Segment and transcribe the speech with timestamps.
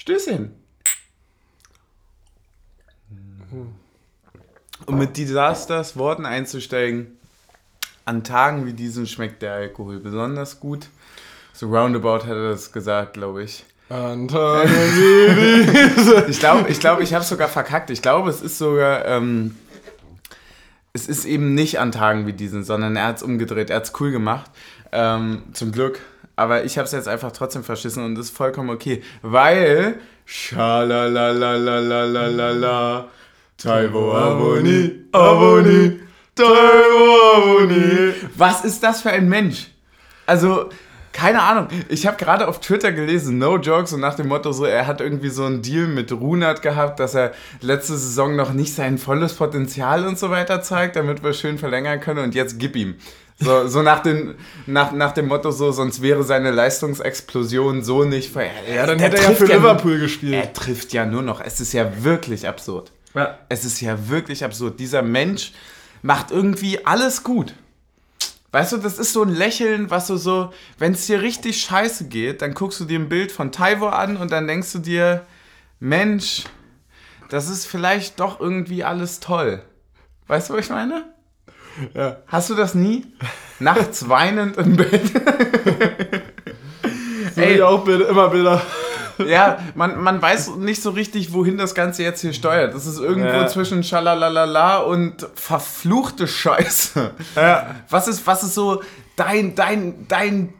[0.00, 0.50] Stößchen.
[4.86, 7.18] Um mit Disasters Worten einzusteigen,
[8.06, 10.88] an Tagen wie diesen schmeckt der Alkohol besonders gut.
[11.52, 13.66] So roundabout hat er das gesagt, glaube ich.
[13.90, 16.30] An Tagen wie diesen.
[16.30, 17.90] Ich glaube, ich, glaub, ich habe es sogar verkackt.
[17.90, 19.04] Ich glaube, es ist sogar...
[19.04, 19.54] Ähm,
[20.94, 23.68] es ist eben nicht an Tagen wie diesen, sondern er hat es umgedreht.
[23.68, 24.50] Er hat es cool gemacht.
[24.92, 26.00] Ähm, zum Glück.
[26.40, 29.02] Aber ich habe es jetzt einfach trotzdem verschissen und das ist vollkommen okay.
[29.20, 29.96] Weil.
[30.24, 33.08] Schalalalalalalalala.
[33.58, 36.00] Taiwo Aboni, Aboni,
[36.34, 38.14] Taiwo Aboni.
[38.36, 39.66] Was ist das für ein Mensch?
[40.24, 40.70] Also,
[41.12, 41.68] keine Ahnung.
[41.90, 45.02] Ich habe gerade auf Twitter gelesen, no jokes, und nach dem Motto so, er hat
[45.02, 49.34] irgendwie so einen Deal mit Runert gehabt, dass er letzte Saison noch nicht sein volles
[49.34, 52.94] Potenzial und so weiter zeigt, damit wir schön verlängern können und jetzt gib ihm.
[53.42, 54.34] So, so nach, den,
[54.66, 59.16] nach, nach dem Motto so, sonst wäre seine Leistungsexplosion so nicht ver Ja, dann hätte
[59.16, 60.34] er ja für Liverpool gespielt.
[60.34, 61.40] Er trifft ja nur noch.
[61.40, 62.92] Es ist ja wirklich absurd.
[63.14, 63.38] Ja.
[63.48, 64.78] Es ist ja wirklich absurd.
[64.78, 65.52] Dieser Mensch
[66.02, 67.54] macht irgendwie alles gut.
[68.52, 72.08] Weißt du, das ist so ein Lächeln, was du so, wenn es dir richtig scheiße
[72.08, 75.24] geht, dann guckst du dir ein Bild von Taiwo an und dann denkst du dir,
[75.78, 76.44] Mensch,
[77.28, 79.62] das ist vielleicht doch irgendwie alles toll.
[80.26, 81.04] Weißt du, was ich meine?
[81.94, 82.18] Ja.
[82.26, 83.06] Hast du das nie?
[83.58, 85.02] Nachts weinend im Bett?
[87.34, 88.62] so Ey, auch Bilder, immer Bilder
[89.26, 92.74] ja, man, man weiß nicht so richtig, wohin das Ganze jetzt hier steuert.
[92.74, 93.46] Das ist irgendwo ja.
[93.46, 97.10] zwischen Schalalalala und verfluchte Scheiße.
[97.36, 97.74] Ja.
[97.88, 98.82] Was ist, was ist so
[99.16, 100.54] dein, dein, dein,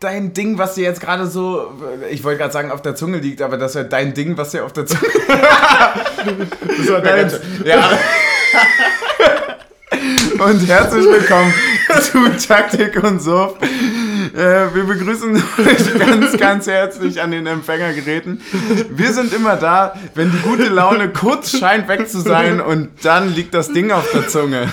[0.00, 1.72] dein Ding, was dir jetzt gerade so,
[2.10, 4.50] ich wollte gerade sagen, auf der Zunge liegt, aber das ist ja dein Ding, was
[4.50, 5.02] dir auf der Zunge
[6.78, 7.32] das war dein,
[7.64, 7.90] Ja.
[10.38, 11.54] Und herzlich willkommen
[12.00, 13.56] zu Taktik und Sof.
[14.34, 18.40] Äh, wir begrüßen euch ganz, ganz herzlich an den Empfängergeräten.
[18.90, 23.34] Wir sind immer da, wenn die gute Laune kurz scheint weg zu sein und dann
[23.34, 24.68] liegt das Ding auf der Zunge.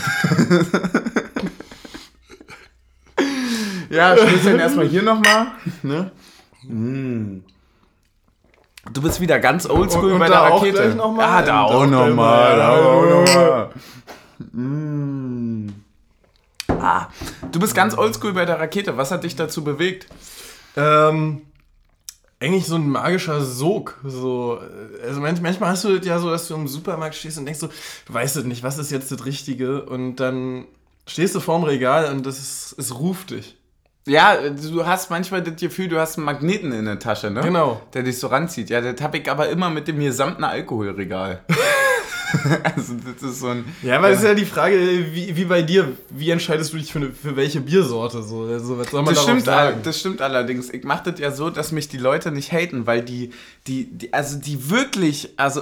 [3.90, 5.48] ja, Schlüsseln erstmal hier nochmal.
[5.84, 6.12] Ne?
[6.64, 7.44] Mm.
[8.94, 10.98] Du bist wieder ganz oldschool bei der Rakete.
[11.20, 12.58] Ah, da auch nochmal.
[12.58, 13.70] Da auch nochmal.
[14.52, 15.70] Mm.
[16.68, 17.08] Ah,
[17.52, 18.98] du bist ganz oldschool bei der Rakete.
[18.98, 20.08] Was hat dich dazu bewegt?
[20.76, 21.42] Ähm,
[22.40, 24.00] eigentlich so ein magischer Sog.
[24.04, 24.60] So,
[25.06, 27.68] also manchmal hast du das ja so, dass du im Supermarkt stehst und denkst so,
[27.68, 29.84] du weißt es nicht, was ist jetzt das Richtige?
[29.84, 30.66] Und dann
[31.06, 33.58] stehst du vorm Regal und das ist, es ruft dich.
[34.08, 37.42] Ja, du hast manchmal das Gefühl, du hast einen Magneten in der Tasche, ne?
[37.42, 37.80] Genau.
[37.94, 38.72] Der dich so ranzieht.
[38.72, 41.44] Ja, das habe ich aber immer mit dem gesamten Alkoholregal.
[42.76, 43.66] also das ist so ein.
[43.82, 44.16] Ja, aber ja.
[44.16, 44.78] ist ja die Frage,
[45.12, 48.24] wie, wie bei dir, wie entscheidest du dich für, eine, für welche Biersorte?
[48.24, 49.80] So, also, was soll man das stimmt, sagen?
[49.84, 50.70] Das stimmt allerdings.
[50.70, 53.32] Ich mache das ja so, dass mich die Leute nicht haten, weil die,
[53.68, 55.62] die, die also die wirklich, also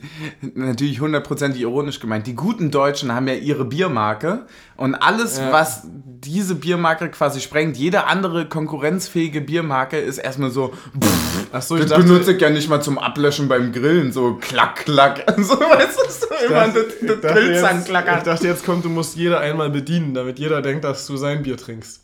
[0.54, 5.52] natürlich hundertprozentig ironisch gemeint, die guten Deutschen haben ja ihre Biermarke und alles, ja.
[5.52, 11.76] was diese Biermarke quasi sprengt, jede andere konkurrenzfähige Biermarke ist erstmal so, pff, Ach so,
[11.76, 15.24] ich das benutze ich ja nicht mal zum Ablöschen beim Grillen, so klack, klack.
[15.40, 18.18] So, weißt du, so immer das, das, das Grillzangenklackern.
[18.18, 21.42] Ich dachte, jetzt kommt, du musst jeder einmal bedienen, damit jeder denkt, dass du sein
[21.42, 22.00] Bier trinkst.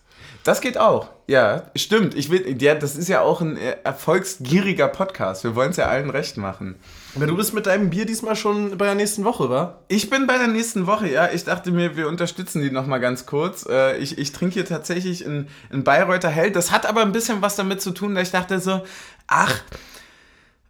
[0.46, 1.08] Das geht auch.
[1.26, 2.14] Ja, stimmt.
[2.14, 5.42] Ich will, ja, das ist ja auch ein äh, erfolgsgieriger Podcast.
[5.42, 6.76] Wir wollen es ja allen recht machen.
[7.16, 9.80] Aber du bist mit deinem Bier diesmal schon bei der nächsten Woche, wa?
[9.88, 11.28] Ich bin bei der nächsten Woche, ja.
[11.32, 13.66] Ich dachte mir, wir unterstützen die nochmal ganz kurz.
[13.68, 16.54] Äh, ich, ich trinke hier tatsächlich ein, ein Bayreuther Held.
[16.54, 18.82] Das hat aber ein bisschen was damit zu tun, dass ich dachte so,
[19.26, 19.62] ach,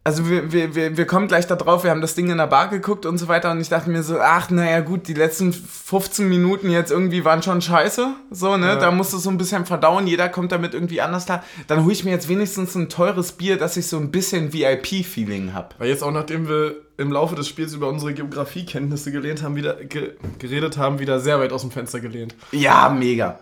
[0.07, 2.47] also wir, wir, wir, wir kommen gleich da drauf, wir haben das Ding in der
[2.47, 5.51] Bar geguckt und so weiter und ich dachte mir so, ach naja gut, die letzten
[5.51, 8.75] 15 Minuten jetzt irgendwie waren schon scheiße, so, ne, ja.
[8.77, 11.91] da musst du so ein bisschen verdauen, jeder kommt damit irgendwie anders klar, dann hole
[11.91, 15.75] ich mir jetzt wenigstens ein teures Bier, dass ich so ein bisschen VIP-Feeling habe.
[15.77, 19.73] Weil jetzt auch nachdem wir im Laufe des Spiels über unsere Geografiekenntnisse gelehnt haben, wieder
[19.73, 22.33] ge geredet haben, wieder sehr weit aus dem Fenster gelehnt.
[22.53, 23.39] Ja, mega,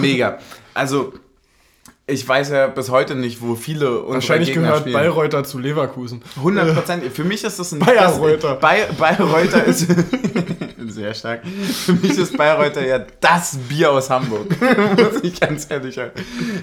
[0.00, 0.38] mega.
[0.72, 1.14] Also
[2.08, 4.94] ich weiß ja bis heute nicht, wo viele Wahrscheinlich Gegner gehört spielen.
[4.94, 6.22] Bayreuther zu Leverkusen.
[6.36, 7.04] 100 Prozent.
[7.12, 7.80] Für mich ist das ein...
[7.80, 8.54] Bayreuther.
[8.54, 9.86] Bay, Bayreuther ist...
[10.96, 11.42] sehr stark.
[11.46, 14.48] Für mich ist Bayreuther ja das Bier aus Hamburg.
[14.96, 16.12] Muss ich ganz ehrlich sagen.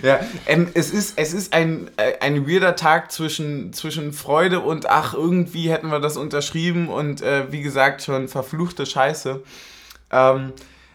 [0.01, 4.89] Ja, ähm, es ist, es ist ein, äh, ein weirder Tag zwischen, zwischen Freude und
[4.89, 9.41] ach, irgendwie hätten wir das unterschrieben und äh, wie gesagt, schon verfluchte Scheiße.
[10.11, 10.53] Ähm,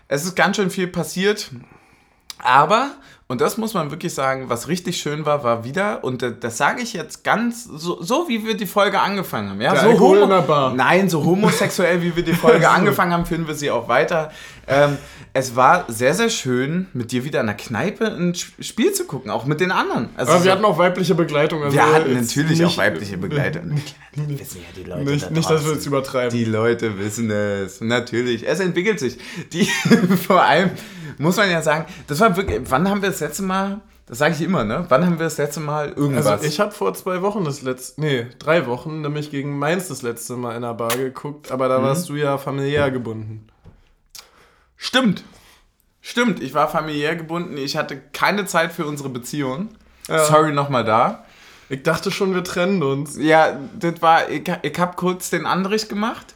[0.08, 1.50] es ist ganz schön viel passiert
[2.38, 2.92] Aber,
[3.30, 6.80] und das muss man wirklich sagen, was richtig schön war, war wieder, und das sage
[6.82, 9.60] ich jetzt ganz, so, so wie wir die Folge angefangen haben.
[9.60, 9.74] Ja?
[9.74, 10.72] Der so Bar.
[10.74, 14.30] Nein, so homosexuell, wie wir die Folge angefangen haben, führen wir sie auch weiter.
[14.66, 14.96] Ähm,
[15.34, 19.04] es war sehr, sehr schön, mit dir wieder in der Kneipe ein Sp- Spiel zu
[19.04, 20.08] gucken, auch mit den anderen.
[20.16, 21.62] Also Aber wir so- hatten auch weibliche Begleitung.
[21.62, 23.60] Also wir hatten natürlich auch weibliche Begleiter.
[24.16, 25.04] Die wissen ja die Leute.
[25.04, 26.36] Nicht, da nicht dass wir jetzt übertreiben.
[26.36, 27.80] Die Leute wissen es.
[27.80, 28.48] Natürlich.
[28.48, 29.16] Es entwickelt sich.
[29.52, 29.64] Die,
[30.26, 30.70] vor allem
[31.18, 32.60] muss man ja sagen, das war wirklich.
[32.70, 33.80] Wann haben wir das letzte Mal.
[34.06, 34.86] Das sage ich immer, ne?
[34.88, 36.26] Wann haben wir das letzte Mal irgendwas?
[36.26, 40.00] Also ich habe vor zwei Wochen das letzte, nee, drei Wochen, nämlich gegen Mainz das
[40.00, 41.68] letzte Mal in der Bar geguckt, aber Mhm.
[41.70, 43.46] da warst du ja familiär gebunden.
[44.76, 45.24] Stimmt.
[46.00, 46.40] Stimmt.
[46.42, 47.58] Ich war familiär gebunden.
[47.58, 49.68] Ich hatte keine Zeit für unsere Beziehung.
[50.08, 50.24] Ja.
[50.24, 51.24] Sorry nochmal da.
[51.68, 53.18] Ich dachte schon, wir trennen uns.
[53.18, 54.30] Ja, das war.
[54.30, 56.34] Ich, ich habe kurz den Andrich gemacht.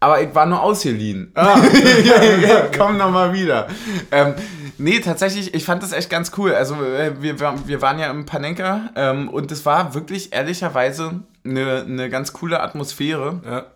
[0.00, 1.32] Aber ich war nur ausgeliehen.
[1.34, 1.58] Ah,
[2.76, 3.68] Komm nochmal wieder.
[4.10, 4.34] Ähm,
[4.78, 6.52] nee, tatsächlich, ich fand das echt ganz cool.
[6.52, 11.84] Also, äh, wir, wir waren ja im Panenka ähm, und es war wirklich ehrlicherweise eine,
[11.86, 13.40] eine ganz coole Atmosphäre.
[13.44, 13.66] ja.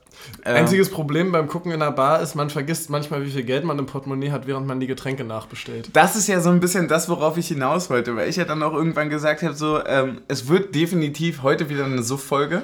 [0.44, 3.64] Ähm, Einziges Problem beim Gucken in der Bar ist, man vergisst manchmal, wie viel Geld
[3.64, 5.90] man im Portemonnaie hat, während man die Getränke nachbestellt.
[5.92, 8.62] Das ist ja so ein bisschen das, worauf ich hinaus wollte, weil ich ja dann
[8.62, 12.62] auch irgendwann gesagt habe, so, ähm, es wird definitiv heute wieder eine Suff-Folge.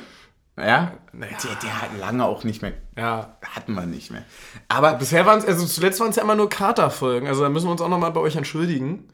[0.59, 1.29] Ja, der,
[1.63, 3.37] der hat lange auch nicht mehr, Ja.
[3.55, 4.25] hatten wir nicht mehr.
[4.69, 7.67] Aber Bisher waren es, also zuletzt waren es ja immer nur Katerfolgen, also da müssen
[7.67, 9.05] wir uns auch nochmal bei euch entschuldigen.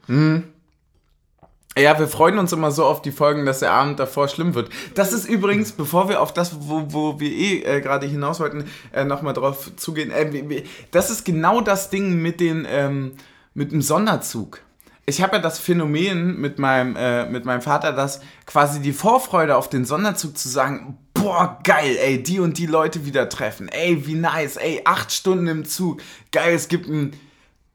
[1.77, 4.69] Ja, wir freuen uns immer so auf die Folgen, dass der Abend davor schlimm wird.
[4.93, 8.65] Das ist übrigens, bevor wir auf das, wo, wo wir eh äh, gerade hinaus wollten,
[8.91, 10.11] äh, nochmal drauf zugehen.
[10.11, 13.13] Äh, das ist genau das Ding mit, den, ähm,
[13.55, 14.59] mit dem Sonderzug.
[15.07, 19.57] Ich habe ja das Phänomen mit meinem, äh, mit meinem Vater, dass quasi die Vorfreude
[19.57, 23.69] auf den Sonderzug zu sagen, boah, geil, ey, die und die Leute wieder treffen.
[23.69, 26.01] Ey, wie nice, ey, acht Stunden im Zug.
[26.31, 27.13] Geil, es gibt ein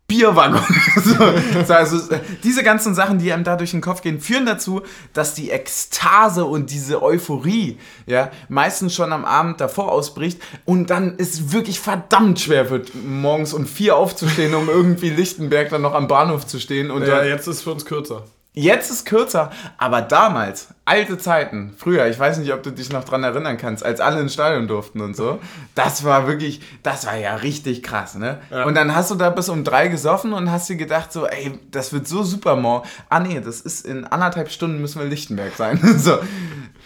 [0.06, 0.64] Bierwaggon.
[1.04, 4.82] so, so, also, diese ganzen Sachen, die einem da durch den Kopf gehen, führen dazu,
[5.14, 11.14] dass die Ekstase und diese Euphorie ja, meistens schon am Abend davor ausbricht und dann
[11.18, 16.06] es wirklich verdammt schwer wird, morgens um vier aufzustehen, um irgendwie Lichtenberg dann noch am
[16.06, 16.90] Bahnhof zu stehen.
[16.90, 18.24] Und Ja, jetzt ist für uns kürzer.
[18.58, 23.04] Jetzt ist kürzer, aber damals, alte Zeiten, früher, ich weiß nicht, ob du dich noch
[23.04, 25.38] dran erinnern kannst, als alle ins Stadion durften und so,
[25.76, 28.40] das war wirklich, das war ja richtig krass, ne?
[28.50, 28.64] Ja.
[28.64, 31.56] Und dann hast du da bis um drei gesoffen und hast dir gedacht so, ey,
[31.70, 32.88] das wird so super morgen.
[33.08, 35.78] Ah nee, das ist in anderthalb Stunden müssen wir in Lichtenberg sein.
[35.98, 36.18] so,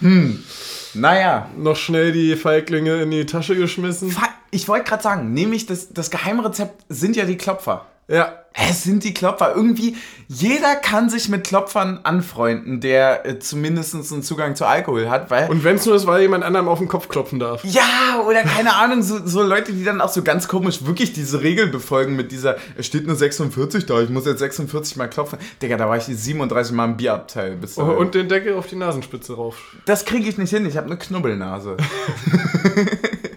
[0.00, 0.44] hm,
[0.92, 1.48] naja.
[1.56, 4.14] Noch schnell die Feiglinge in die Tasche geschmissen.
[4.50, 7.86] Ich wollte gerade sagen, nämlich das, das Geheimrezept sind ja die Klopfer.
[8.12, 9.54] Ja, Es sind die Klopfer.
[9.56, 9.96] Irgendwie,
[10.28, 15.48] jeder kann sich mit Klopfern anfreunden, der äh, zumindest einen Zugang zu Alkohol hat, weil.
[15.50, 17.64] und wenn es nur ist, weil jemand anderem auf den Kopf klopfen darf.
[17.64, 21.40] ja, oder keine Ahnung, so, so Leute, die dann auch so ganz komisch wirklich diese
[21.42, 25.38] Regel befolgen mit dieser, es steht nur 46 da, ich muss jetzt 46 mal klopfen.
[25.62, 27.56] Digga, da war ich 37 Mal im Bierabteil.
[27.56, 27.96] Bis dahin.
[27.96, 29.56] Und den Deckel auf die Nasenspitze rauf.
[29.86, 31.78] das kriege ich nicht hin, ich habe eine Knubbelnase.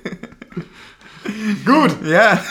[1.65, 2.43] Gut, ja.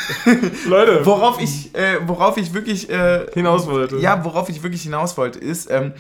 [0.67, 3.97] Leute, Worauf ich, äh, worauf ich wirklich äh, hinaus wollte.
[3.99, 5.93] Ja, worauf ich wirklich hinaus wollte, ist, ähm,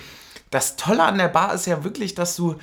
[0.50, 2.56] das Tolle an der Bar ist ja wirklich, dass du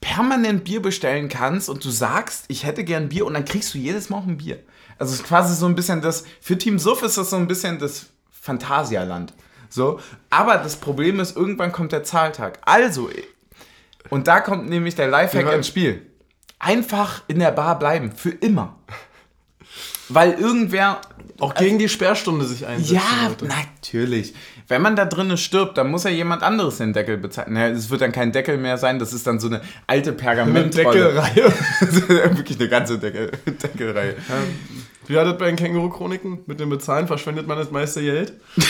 [0.00, 3.78] permanent Bier bestellen kannst und du sagst, ich hätte gern Bier und dann kriegst du
[3.78, 4.58] jedes Mal auch ein Bier.
[4.98, 7.46] Also es ist quasi so ein bisschen das, für Team Suff ist das so ein
[7.48, 9.32] bisschen das Phantasialand.
[9.68, 9.98] So,
[10.30, 12.60] aber das Problem ist, irgendwann kommt der Zahltag.
[12.64, 13.10] Also,
[14.10, 15.52] und da kommt nämlich der Lifehack Ja.
[15.52, 16.06] ins Spiel.
[16.58, 18.78] Einfach in der Bar bleiben, für immer.
[20.08, 21.00] Weil irgendwer
[21.40, 22.94] Auch gegen die Sperrstunde sich einsetzen.
[22.94, 23.46] ja, Leute.
[23.46, 24.34] natürlich.
[24.68, 27.52] Wenn man da drinnen stirbt, dann muss ja jemand anderes den Deckel bezahlen.
[27.52, 31.12] Naja, es wird dann kein Deckel mehr sein, das ist dann so eine alte Pergamentrolle.
[31.12, 31.52] Deckelreihe.
[32.36, 34.16] Wirklich eine ganze Deckel, Deckelreihe.
[35.06, 36.40] Wie war das bei den Känguru-Chroniken?
[36.46, 38.32] Mit dem Bezahlen verschwendet man das meiste Geld?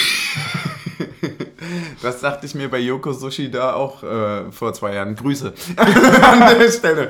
[2.03, 5.17] Das dachte ich mir bei Yoko Sushi da auch äh, vor zwei Jahren.
[5.17, 7.09] Grüße an der Stelle.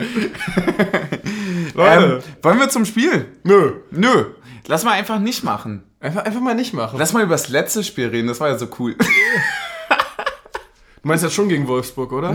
[1.79, 3.27] Ähm, wollen wir zum Spiel?
[3.45, 3.73] nö.
[3.91, 4.27] Nö.
[4.67, 5.85] Lass mal einfach nicht machen.
[6.01, 6.99] Einfach, einfach mal nicht machen.
[6.99, 8.97] Lass mal über das letzte Spiel reden, das war ja so cool.
[11.03, 12.35] du meinst jetzt schon gegen Wolfsburg, oder?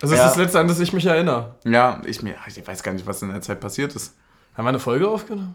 [0.00, 0.24] Das ist Ja.
[0.24, 1.56] das letzte, an das ich mich erinnere.
[1.64, 4.14] ja, ich, mir, ich weiß gar nicht, was in der Zeit passiert ist.
[4.56, 5.54] Haben wir eine Folge aufgenommen?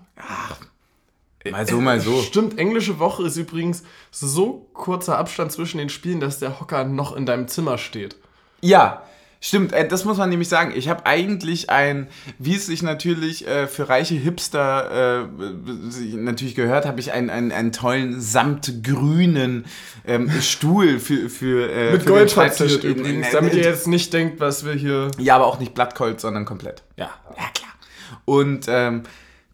[1.52, 2.22] Mal so, mal so.
[2.22, 7.14] Stimmt, englische Woche ist übrigens so kurzer Abstand zwischen den Spielen, dass der Hocker noch
[7.16, 8.16] in deinem Zimmer steht.
[8.62, 9.04] Ja,
[9.44, 9.74] stimmt.
[9.74, 10.74] Äh, das muss man nämlich sagen.
[10.76, 12.08] Ich habe eigentlich ein,
[12.40, 17.52] wie es sich natürlich äh, für reiche Hipster äh, natürlich gehört, habe ich einen, einen,
[17.52, 19.66] einen tollen samtgrünen
[20.08, 24.40] ähm, Stuhl für, für äh, Mit für Gold verziert übrigens, damit ihr jetzt nicht denkt,
[24.40, 25.12] was wir hier...
[25.18, 26.84] Ja, aber auch nicht Blattgold, sondern komplett.
[26.98, 27.10] Ja.
[27.38, 27.74] Ja, klar.
[28.26, 29.04] Und ähm,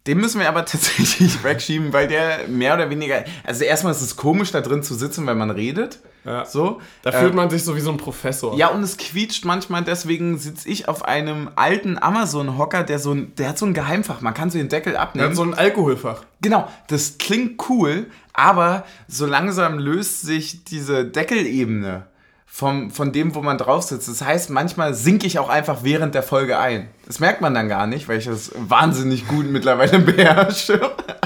[0.06, 3.24] Den müssen wir aber tatsächlich wegschieben, weil der mehr oder weniger.
[3.44, 5.98] Also erstmal ist es komisch, da drin zu sitzen, wenn man redet.
[6.24, 6.44] Ja.
[6.44, 6.80] So.
[7.02, 8.54] Da fühlt man sich so wie so ein Professor.
[8.56, 13.34] Ja, und es quietscht manchmal, deswegen sitze ich auf einem alten Amazon-Hocker, der so ein,
[13.36, 14.20] der hat so ein Geheimfach.
[14.20, 15.28] Man kann so den Deckel Der abnehmen.
[15.30, 16.22] hat so ein Alkoholfach.
[16.42, 22.06] Genau, das klingt cool, aber so langsam löst sich diese Deckelebene
[22.46, 24.08] vom, von dem, wo man drauf sitzt.
[24.08, 26.88] Das heißt, manchmal sinke ich auch einfach während der Folge ein.
[27.06, 30.80] Das merkt man dann gar nicht, weil ich das wahnsinnig gut mittlerweile beherrsche.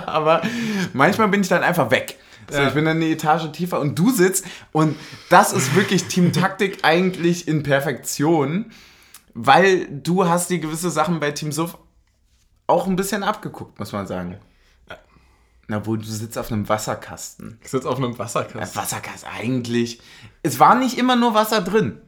[0.06, 0.42] Aber
[0.92, 2.18] manchmal bin ich dann einfach weg.
[2.50, 2.68] So, Ja.
[2.68, 4.96] Ich bin dann eine Etage tiefer und du sitzt und
[5.30, 8.72] das ist wirklich Team Taktik eigentlich in Perfektion,
[9.34, 11.78] weil du hast die gewisse Sachen bei Team Suff
[12.66, 14.38] auch ein bisschen abgeguckt, muss man sagen.
[15.66, 17.58] Na, wo du sitzt auf einem Wasserkasten.
[17.62, 18.76] Ich sitze auf einem Ja, Wasserkasten.
[18.80, 20.00] Wasserkasten eigentlich.
[20.42, 22.00] Es war nicht immer nur Wasser drin.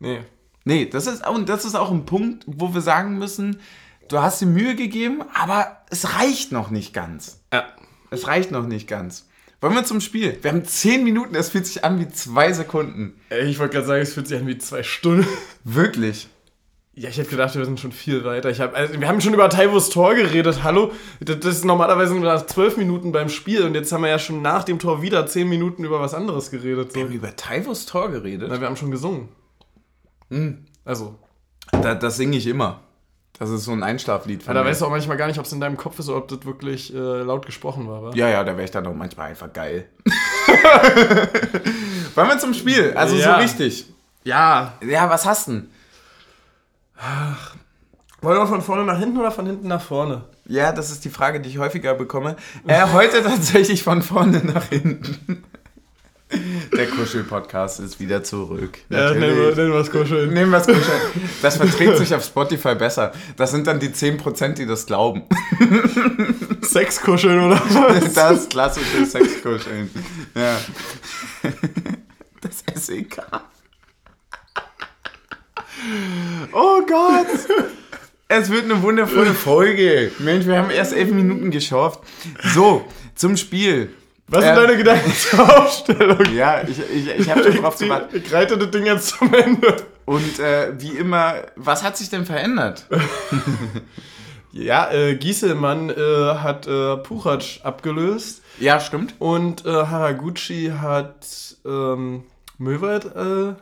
[0.00, 0.20] Nee.
[0.64, 3.60] Nee, das ist, und das ist auch ein Punkt, wo wir sagen müssen,
[4.08, 7.40] du hast dir Mühe gegeben, aber es reicht noch nicht ganz.
[7.52, 7.64] Ja.
[8.10, 9.28] Es reicht noch nicht ganz.
[9.60, 10.38] Wollen wir zum Spiel?
[10.40, 13.20] Wir haben 10 Minuten, es fühlt sich an wie zwei Sekunden.
[13.28, 15.26] Ey, Ich wollte gerade sagen, es fühlt sich an wie zwei Stunden.
[15.64, 16.28] Wirklich.
[16.94, 18.50] Ja, ich hätte gedacht, wir sind schon viel weiter.
[18.50, 20.62] Ich hab, also, wir haben schon über Taivos Tor geredet.
[20.64, 20.92] Hallo?
[21.20, 24.42] Das, ist normalerweise nur nach zwölf Minuten beim Spiel und jetzt haben wir ja schon
[24.42, 26.94] nach dem Tor wieder zehn Minuten über was anderes geredet.
[26.94, 27.06] Wir So.
[27.08, 28.48] haben über Taivos Tor geredet.
[28.50, 29.28] Na, wir haben schon gesungen.
[30.84, 31.16] Also,
[31.72, 32.80] Da, das singe ich immer.
[33.40, 34.68] Das ist so ein Einschlaflied ja, von da mir.
[34.68, 36.44] weißt du auch manchmal gar nicht, ob es in deinem Kopf ist oder ob das
[36.44, 38.02] wirklich äh, laut gesprochen war.
[38.02, 38.10] Wa?
[38.14, 39.86] Ja, ja, da wäre ich dann auch manchmal einfach geil.
[42.14, 42.92] Wollen wir zum Spiel?
[42.94, 43.34] Also Ja.
[43.36, 43.86] so richtig.
[44.24, 44.74] ja.
[44.86, 45.70] Ja, was hast du denn?
[48.20, 50.24] Wollen wir von vorne nach hinten oder von hinten nach vorne?
[50.44, 52.36] Ja, das ist die Frage, die ich häufiger bekomme.
[52.66, 55.44] Äh, heute tatsächlich von vorne nach hinten.
[56.76, 58.78] Der Kuschel-Podcast ist wieder zurück.
[58.88, 59.56] Natürlich.
[59.56, 60.32] nehmen wir es kuscheln.
[60.32, 61.00] Nehmen wir es Kuschel.
[61.42, 63.12] Das verträgt sich auf Spotify besser.
[63.36, 65.22] Das sind dann die 10%, die das glauben.
[66.62, 68.14] Sex kuscheln oder was?
[68.14, 69.90] Das klassische Sexkuscheln.
[70.34, 70.58] Ja.
[72.40, 73.22] Das SEK.
[76.52, 77.26] Oh Gott.
[78.28, 80.12] Es wird eine wundervolle Folge.
[80.20, 82.00] Mensch, wir haben erst elf Minuten geschafft.
[82.54, 82.84] So,
[83.16, 83.90] zum Spiel.
[84.30, 86.24] Was sind Äh, deine Gedanken zur Aufstellung?
[86.34, 88.26] Ja, ich, ich, ich habe schon drauf Ich, gewartet.
[88.26, 89.76] ich reite das Ding jetzt zum Ende.
[90.06, 92.86] Und äh, wie immer, was hat sich denn verändert?
[94.52, 95.94] Ja, äh, Gieselmann äh,
[96.34, 99.14] hat äh, Puchac abgelöst Ja, stimmt.
[99.20, 101.24] und äh, Haraguchi hat
[101.64, 102.24] ähm,
[102.58, 103.54] Möwald äh,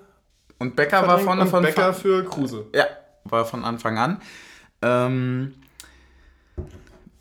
[0.58, 2.64] Und Becker war vorne und von Becker für Kruse.
[2.75, 2.87] Ja,
[3.25, 4.22] war von Anfang an.
[4.80, 5.56] Ähm,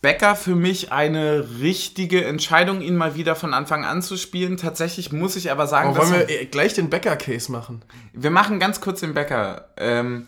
[0.08, 4.56] Becker für mich eine richtige Entscheidung, ihn mal wieder von Anfang an zu spielen.
[4.56, 7.82] Tatsächlich muss ich aber sagen, Aber wollen dass wir äh, gleich den Becker-Case machen?
[8.14, 9.68] wir machen ganz kurz den Becker.
[9.76, 10.28] Ähm,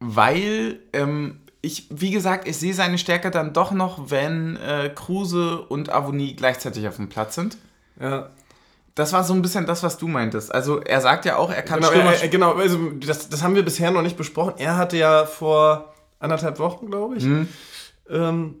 [0.00, 5.60] weil ähm, ich, wie gesagt, ich sehe seine Stärke dann doch noch, wenn äh, Kruse
[5.60, 7.58] und Avonie gleichzeitig auf dem Platz sind.
[8.00, 8.30] Ja.
[8.96, 10.52] Das war so ein bisschen das, was du meintest.
[10.52, 13.44] Also er sagt ja auch, er kann Genau, Stürmer äh, äh, genau also das, das
[13.44, 14.54] haben wir bisher noch nicht besprochen.
[14.58, 17.48] Er hatte ja vor anderthalb Wochen, glaube ich, Mhm.
[18.10, 18.56] Ähm,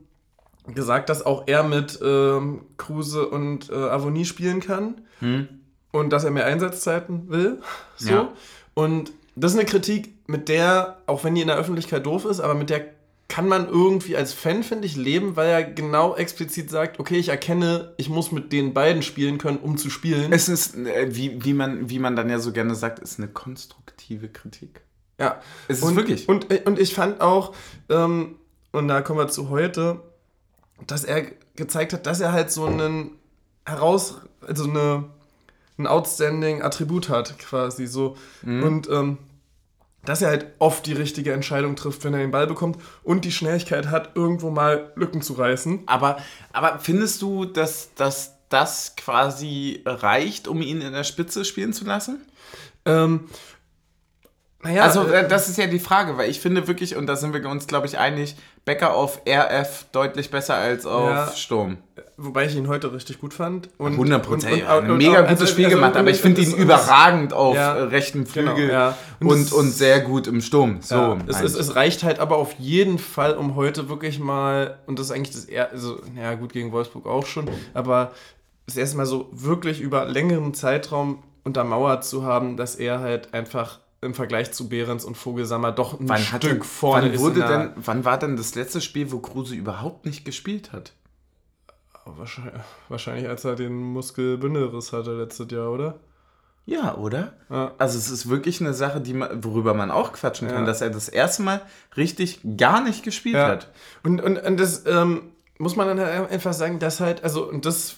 [0.74, 5.48] gesagt, dass auch er mit ähm, Kruse und äh, Avonie spielen kann Hm.
[5.92, 7.60] und dass er mehr Einsatzzeiten will.
[7.96, 8.10] So.
[8.10, 8.32] Ja.
[8.74, 12.40] Und das ist eine Kritik, mit der, auch wenn die in der Öffentlichkeit doof ist,
[12.40, 12.86] aber mit der
[13.28, 17.28] kann man irgendwie als Fan, finde ich, leben, weil er genau explizit sagt, okay, ich
[17.28, 20.32] erkenne, ich muss mit den beiden spielen können, um zu spielen.
[20.32, 23.28] Es ist, äh, wie, wie, man, wie man dann ja so gerne sagt, ist eine
[23.28, 24.80] konstruktive Kritik.
[25.18, 25.40] ja.
[25.68, 26.28] Es ist und, wirklich.
[26.28, 27.54] Und, und ich fand auch,
[27.88, 28.36] ähm,
[28.72, 30.00] und da kommen wir zu heute,
[30.86, 31.22] dass er
[31.56, 33.12] gezeigt hat, dass er halt so einen
[33.66, 35.04] heraus, also eine,
[35.78, 38.16] ein outstanding Attribut hat, quasi so.
[38.42, 38.62] Mhm.
[38.62, 39.18] Und ähm,
[40.04, 43.32] dass er halt oft die richtige Entscheidung trifft, wenn er den Ball bekommt und die
[43.32, 45.82] Schnelligkeit hat, irgendwo mal Lücken zu reißen.
[45.86, 46.18] aber,
[46.52, 51.84] aber findest du, dass, dass das quasi reicht, um ihn in der Spitze spielen zu
[51.84, 52.20] lassen?
[52.84, 53.28] Ähm,
[54.62, 57.32] naja, also, äh, das ist ja die Frage, weil ich finde wirklich, und da sind
[57.32, 58.36] wir uns, glaube ich, einig,
[58.66, 61.32] Becker auf RF deutlich besser als auf Ja.
[61.34, 61.78] Sturm.
[62.22, 63.70] wobei ich ihn heute richtig gut fand.
[63.78, 64.62] Und, 100 und- Prozent.
[64.62, 67.74] und- Ein mega gutes also- Spiel also- gemacht, aber ich finde ihn überragend auf Ja,
[67.76, 68.94] äh, rechten genau, Flügel ja.
[69.20, 70.80] Und und, und sehr gut im Sturm.
[70.82, 74.98] So, es, es, es reicht halt aber auf jeden Fall, um heute wirklich mal, und
[74.98, 78.12] das ist eigentlich das erste, also, ja gut, gegen Wolfsburg auch schon, aber
[78.66, 83.78] das erste Mal so wirklich über längeren Zeitraum untermauert zu haben, dass er halt einfach
[84.02, 87.72] im Vergleich zu Behrens und Vogelsammer doch ein wann, Stück hatte, vorne wann, wurde denn,
[87.76, 90.92] wann war denn das letzte Spiel, wo Kruse überhaupt nicht gespielt hat?
[92.04, 92.54] wahrscheinlich,
[92.88, 96.00] wahrscheinlich als er den Muskelbündelriss hatte letztes Jahr, oder?
[96.66, 97.34] Ja, oder?
[97.48, 97.72] Ja.
[97.78, 100.90] Also es ist wirklich eine Sache, die man, worüber man auch quatschen kann, dass er
[100.90, 101.62] das erste Mal
[101.96, 103.48] richtig gar nicht gespielt Ja.
[103.48, 103.68] hat.
[104.02, 105.22] Und, und, und das ähm,
[105.58, 107.96] muss man dann halt einfach sagen, dass halt, also, und das,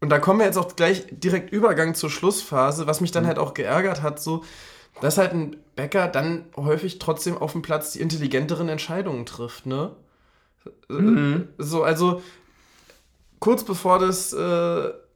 [0.00, 3.38] und da kommen wir jetzt auch gleich direkt Übergang zur Schlussphase, was mich dann halt
[3.38, 4.44] auch geärgert hat, so,
[5.02, 9.96] dass halt ein Bäcker dann häufig trotzdem auf dem Platz die intelligenteren Entscheidungen trifft, ne?
[11.58, 12.22] So, also,
[13.40, 14.36] kurz bevor das äh,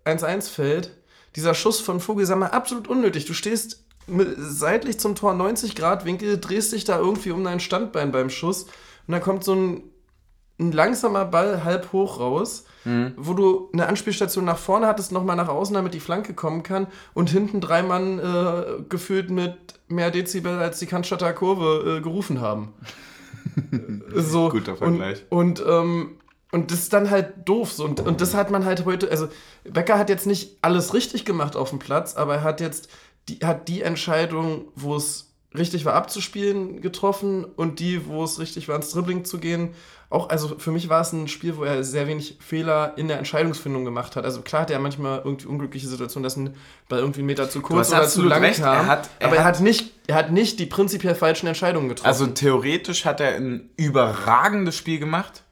[0.04, 0.90] 1-1 fällt,
[1.36, 3.26] dieser Schuss von Vogelsammer absolut unnötig.
[3.26, 3.84] Du stehst
[4.36, 8.64] seitlich zum Tor 90 Grad Winkel, drehst dich da irgendwie um dein Standbein beim Schuss
[8.64, 9.84] und dann kommt so ein,
[10.58, 12.64] ein langsamer Ball halb hoch raus,
[13.16, 16.88] wo du eine Anspielstation nach vorne hattest, nochmal nach außen, damit die Flanke kommen kann
[17.14, 22.40] und hinten drei Mann äh, gefühlt mit mehr Dezibel als die Cannstatter Kurve äh, gerufen
[22.40, 22.74] haben.
[24.14, 25.24] so, Guter Vergleich.
[25.30, 26.16] Und, und, ähm,
[26.52, 27.72] und das ist dann halt doof.
[27.72, 27.84] So.
[27.84, 29.28] Und, und das hat man halt heute, also
[29.64, 32.88] Becker hat jetzt nicht alles richtig gemacht auf dem Platz, aber er hat jetzt
[33.28, 38.68] die, hat die Entscheidung, wo es richtig war abzuspielen, getroffen und die, wo es richtig
[38.68, 39.70] war, ins Dribbling zu gehen.
[40.08, 43.18] Auch, also für mich war es ein Spiel, wo er sehr wenig Fehler in der
[43.18, 44.24] Entscheidungsfindung gemacht hat.
[44.24, 46.54] Also klar hat er manchmal irgendwie unglückliche Situationen, dass ein
[46.88, 48.60] Ball irgendwie einen Meter zu kurz oder zu lang recht.
[48.60, 48.76] kam.
[48.76, 52.06] Er hat- er aber er hat, nicht, er hat nicht die prinzipiell falschen Entscheidungen getroffen.
[52.06, 55.42] Also theoretisch hat er ein überragendes Spiel gemacht.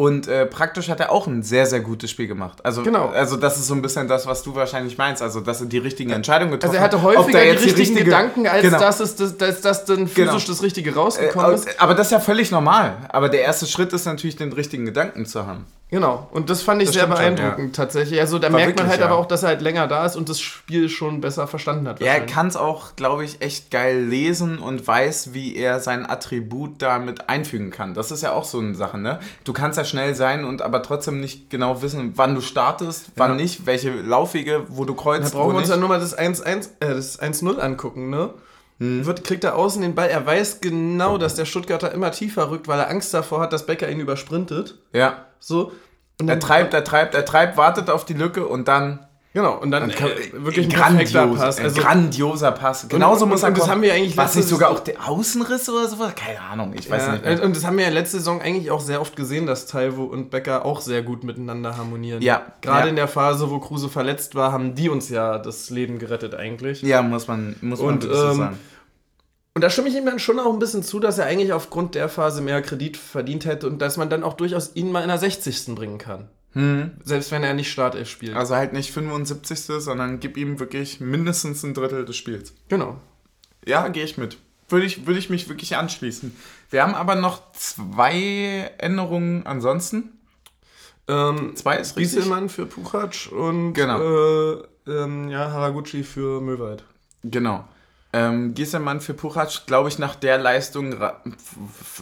[0.00, 2.64] Und äh, praktisch hat er auch ein sehr, sehr gutes Spiel gemacht.
[2.64, 3.08] Also, Genau.
[3.08, 5.20] also das ist so ein bisschen das, was du wahrscheinlich meinst.
[5.20, 7.18] Also, dass er die richtigen Entscheidungen getroffen Also er hatte hat.
[7.18, 8.78] Häufiger die richtigen Gedanken, als Genau.
[8.78, 10.46] dass, es, das, dass, dass dann physisch Genau.
[10.54, 11.78] das Richtige Äh, rausgekommen ist.
[11.78, 12.96] aber das ist ja völlig normal.
[13.10, 15.66] Aber der erste Schritt ist natürlich, den richtigen Gedanken zu haben.
[15.90, 18.20] Genau, und das fand ich Das sehr stimmt schon, beeindruckend tatsächlich.
[18.20, 19.06] Also da War merkt man halt ja.
[19.06, 21.98] aber auch, dass er halt länger da ist und das Spiel schon besser verstanden hat.
[22.00, 26.08] Ja, er kann es auch, glaube ich, echt geil lesen und weiß, wie er sein
[26.08, 27.94] Attribut damit einfügen kann.
[27.94, 29.18] Das ist ja auch so eine Sache, ne?
[29.42, 33.32] Du kannst ja schnell sein und aber trotzdem nicht genau wissen, wann du startest, wann
[33.32, 33.36] Ja.
[33.36, 36.16] nicht, welche Laufwege, wo du Da kreuzt, brauchen wo wir uns dann nur mal das
[36.16, 38.30] 1-1, äh, das 1-0 angucken, ne?
[38.78, 39.04] Hm.
[39.04, 42.68] Wird, kriegt er außen den Ball, er weiß genau, dass der Stuttgarter immer tiefer rückt,
[42.68, 44.78] weil er Angst davor hat, dass Becker ihn übersprintet.
[44.92, 45.26] ja.
[45.40, 45.72] So.
[46.20, 49.70] Und Er treibt, er treibt, er treibt, wartet auf die Lücke und dann Genau, und
[49.70, 51.58] dann, Kann- äh, wirklich ein grandios, perfekter Pass.
[51.58, 52.88] ein Also, grandioser Pass.
[52.88, 53.74] Genauso und- muss er und das kommen.
[53.76, 56.14] haben wir eigentlich Was nicht sogar auch der Außenriss oder sowas?
[56.16, 57.24] Keine Ahnung, ich weiß ja, nicht.
[57.24, 57.42] Mehr.
[57.44, 60.30] und das haben wir ja letzte Saison eigentlich auch sehr oft gesehen, dass Taiwo und
[60.30, 62.20] Becker auch sehr gut miteinander harmonieren.
[62.22, 62.90] Ja, Gerade ja.
[62.90, 66.82] in der Phase, wo Kruse verletzt war, haben die uns ja das Leben gerettet eigentlich.
[66.82, 68.58] Ja, muss man, muss man Und, so ähm, sagen.
[69.54, 71.94] Und da stimme ich ihm dann schon auch ein bisschen zu, dass er eigentlich aufgrund
[71.94, 75.08] der Phase mehr Kredit verdient hätte und dass man dann auch durchaus ihn mal in
[75.08, 75.74] der 60.
[75.74, 76.28] bringen kann.
[77.04, 78.34] Selbst wenn er nicht Startelf spielt.
[78.36, 79.60] Also halt nicht 75.
[79.82, 82.54] sondern gib ihm wirklich mindestens ein Drittel des Spiels.
[82.68, 82.96] genau.
[83.66, 84.38] Ja, gehe ich mit.
[84.70, 86.34] Würde ich, würde ich mich wirklich anschließen.
[86.70, 90.12] Wir haben aber noch zwei Änderungen ansonsten.
[91.08, 92.16] Ähm, Zwei ist richtig.
[92.16, 94.00] Gieselmann für Puchac und Genau.
[94.00, 96.84] äh, ähm, ja, Haraguchi für Möwald.
[97.22, 97.68] Genau.
[98.12, 100.96] Ähm, Gieselmann für Puchac, glaube ich, nach der Leistung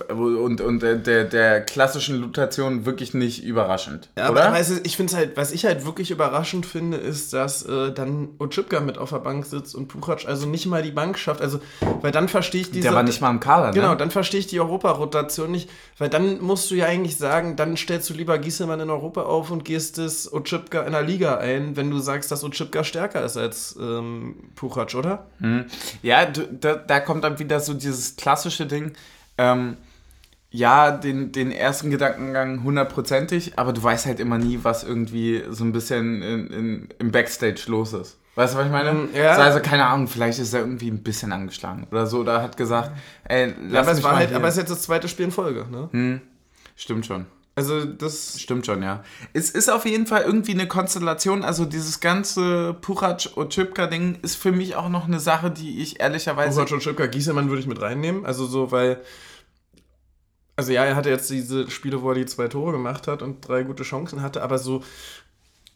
[0.08, 4.08] und, und der, der, der klassischen Lutation wirklich nicht überraschend.
[4.16, 4.46] Ja, oder?
[4.48, 8.80] aber ich finde halt, was ich halt wirklich überraschend finde, ist, dass äh, dann Otschipka
[8.80, 11.42] mit auf der Bank sitzt und Puchac also nicht mal die Bank schafft.
[11.42, 11.60] Also,
[12.00, 12.84] weil dann verstehe ich diese.
[12.84, 13.96] der war nicht mal im Kader, Genau, ne?
[13.98, 15.68] dann verstehe ich die Europarotation nicht,
[15.98, 19.50] weil dann musst du ja eigentlich sagen, dann stellst du lieber Gieselmann in Europa auf
[19.50, 23.36] und gehst das Otschipka in der Liga ein, wenn du sagst, dass Otschipka stärker ist
[23.36, 25.26] als ähm, Puchac, oder?
[26.02, 28.92] Ja, da, da kommt dann wieder so dieses klassische Ding.
[29.36, 29.76] Ähm,
[30.50, 35.62] ja, den, den ersten Gedankengang hundertprozentig, aber du weißt halt immer nie, was irgendwie so
[35.64, 38.16] ein bisschen in, in, im Backstage los ist.
[38.34, 38.92] Weißt du, was ich meine?
[38.92, 39.34] Mm, ja.
[39.34, 42.56] So, Also, keine Ahnung, vielleicht ist er irgendwie ein bisschen angeschlagen oder so, oder hat
[42.56, 42.92] gesagt,
[43.24, 44.36] ey, lass Ja, aber es mich war mal halt, hier.
[44.38, 46.20] aber es ist jetzt das zweite Spiel in Folge, ne?
[46.76, 47.26] Stimmt schon.
[47.58, 48.40] Also das.
[48.40, 49.02] Stimmt schon, ja.
[49.32, 54.76] Es ist auf jeden Fall irgendwie eine Konstellation, also dieses ganze Puchac-Ochipka-Ding ist für mich
[54.76, 56.60] auch noch eine Sache, die ich ehrlicherweise...
[56.60, 58.24] Puchac und Schipka, Gieselmann würde ich mit reinnehmen.
[58.24, 59.00] Also so, weil.
[60.56, 63.46] Also ja, er hatte jetzt diese Spiele, wo er die zwei Tore gemacht hat und
[63.46, 64.82] drei gute Chancen hatte, aber so.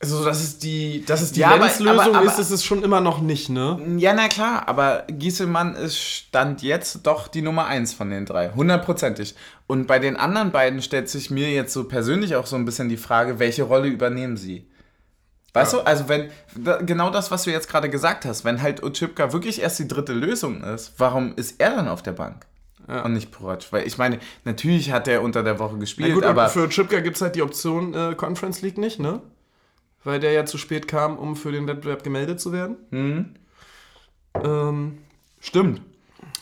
[0.02, 2.82] Also, dass es die, dass es die Ja, Lenz-Lösung aber- aber- ist, ist es schon
[2.82, 3.80] immer noch nicht, ne?
[3.98, 8.50] Ja, na klar, aber Gieselmann ist Stand jetzt doch die Nummer eins von den drei.
[8.50, 9.36] Hundertprozentig.
[9.68, 12.88] Und bei den anderen beiden stellt sich mir jetzt so persönlich auch so ein bisschen
[12.88, 14.66] die Frage, welche Rolle übernehmen sie?
[15.54, 18.82] Weißt du, also wenn, da, genau das, was du jetzt gerade gesagt hast, wenn halt
[18.82, 22.46] Ochipka wirklich erst die dritte Lösung ist, warum ist er dann auf der Bank?
[22.88, 23.02] Ja.
[23.04, 23.70] Und nicht Porac?
[23.70, 26.98] Weil ich meine, natürlich hat er unter der Woche gespielt, gut, aber aber für Chipka
[27.00, 29.20] gibt es halt die Option äh, Conference League nicht, ne?
[30.04, 32.76] Weil der ja zu spät kam, um für den Wettbewerb gemeldet zu werden.
[32.90, 33.34] Mhm.
[34.42, 34.98] Ähm,
[35.40, 35.80] stimmt.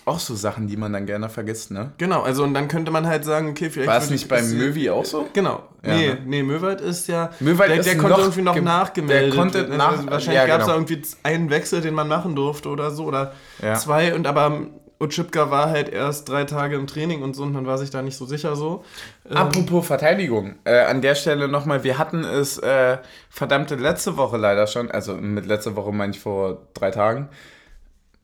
[0.06, 1.92] Auch so Sachen, die man dann gerne vergisst, ne?
[1.98, 3.88] Genau, also und dann könnte man halt sagen, okay, vielleicht.
[3.88, 5.28] War es nicht beim Möwi auch so?
[5.34, 5.62] Genau.
[5.84, 6.18] Ja, nee, ne?
[6.24, 7.30] nee, Möwald ist ja.
[7.38, 9.32] Möwald der, ist der konnte noch irgendwie noch ge- nachgemeldet.
[9.34, 9.76] der konnte werden.
[9.76, 10.86] nach- Also wahrscheinlich ja, gab es da genau.
[10.88, 13.04] irgendwie einen Wechsel, den man machen durfte oder so.
[13.04, 13.74] Oder Ja.
[13.74, 14.14] zwei.
[14.14, 14.66] Und aber
[15.00, 18.02] Utschipka war halt erst drei Tage im Training und so und man war sich da
[18.02, 18.84] nicht so sicher so.
[19.28, 22.98] Ähm, Apropos Verteidigung, äh, an der Stelle nochmal, wir hatten es äh,
[23.30, 27.30] verdammte letzte Woche leider schon, also mit letzter Woche meine ich vor drei Tagen.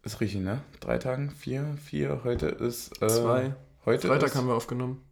[0.03, 0.61] Ist richtig, ne?
[0.81, 1.31] Drei Tagen?
[1.31, 1.65] Vier?
[1.83, 2.21] Vier?
[2.25, 3.03] Heute ist...
[3.03, 3.55] Äh, Zwei.
[3.87, 5.03] Heute Freitag ist, haben wir aufgenommen.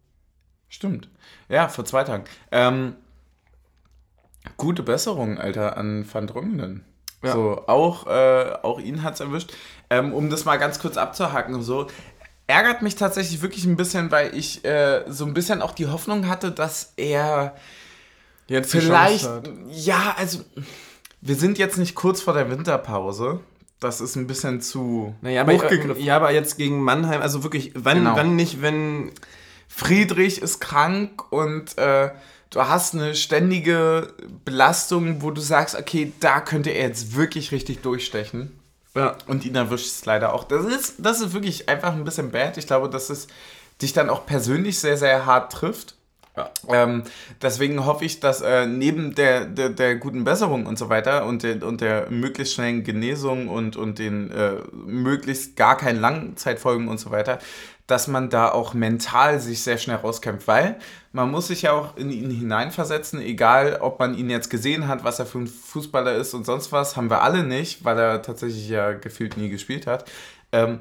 [0.69, 1.09] Stimmt.
[1.49, 2.25] Ja, vor zwei Tagen.
[2.51, 2.95] Ähm,
[4.57, 6.85] gute Besserung, Alter, an Van Drongelen.
[7.25, 7.33] Ja.
[7.33, 9.51] So, auch, äh, auch ihn hat es erwischt.
[9.89, 11.87] Ähm, um das mal ganz kurz abzuhaken und so,
[12.47, 16.27] ärgert mich tatsächlich wirklich ein bisschen, weil ich äh, so ein bisschen auch die Hoffnung
[16.27, 17.55] hatte, dass er
[18.47, 19.27] Jetzt vielleicht,
[19.69, 20.39] ja, also
[21.21, 23.39] wir sind jetzt nicht kurz vor der Winterpause.
[23.79, 26.03] Das ist ein bisschen zu Naja, aber, hochgegriffen.
[26.03, 28.15] ja, aber jetzt gegen Mannheim, also wirklich, wann, Genau.
[28.15, 29.11] wann nicht, wenn.
[29.75, 32.11] Friedrich ist krank und äh,
[32.49, 34.13] du hast eine ständige
[34.45, 38.57] Belastung, wo du sagst, okay, da könnte er jetzt wirklich richtig durchstechen.
[38.95, 39.17] Ja.
[39.27, 40.45] Und ihn erwischt es leider auch.
[40.45, 42.55] Das ist, das ist wirklich einfach ein bisschen bad.
[42.57, 43.27] Ich glaube, dass es
[43.81, 45.95] dich dann auch persönlich sehr, sehr hart trifft.
[46.67, 47.03] Ähm,
[47.41, 51.43] deswegen hoffe ich, dass äh, neben der, der, der guten Besserung und so weiter und
[51.43, 56.99] der, und der möglichst schnellen Genesung und, und den äh, möglichst gar keinen Langzeitfolgen und
[56.99, 57.39] so weiter,
[57.87, 60.77] dass man da auch mental sich sehr schnell rauskämpft, weil
[61.11, 65.03] man muss sich ja auch in ihn hineinversetzen, egal ob man ihn jetzt gesehen hat,
[65.03, 68.21] was er für ein Fußballer ist und sonst was, haben wir alle nicht, weil er
[68.21, 70.09] tatsächlich ja gefühlt nie gespielt hat.
[70.51, 70.79] Ähm,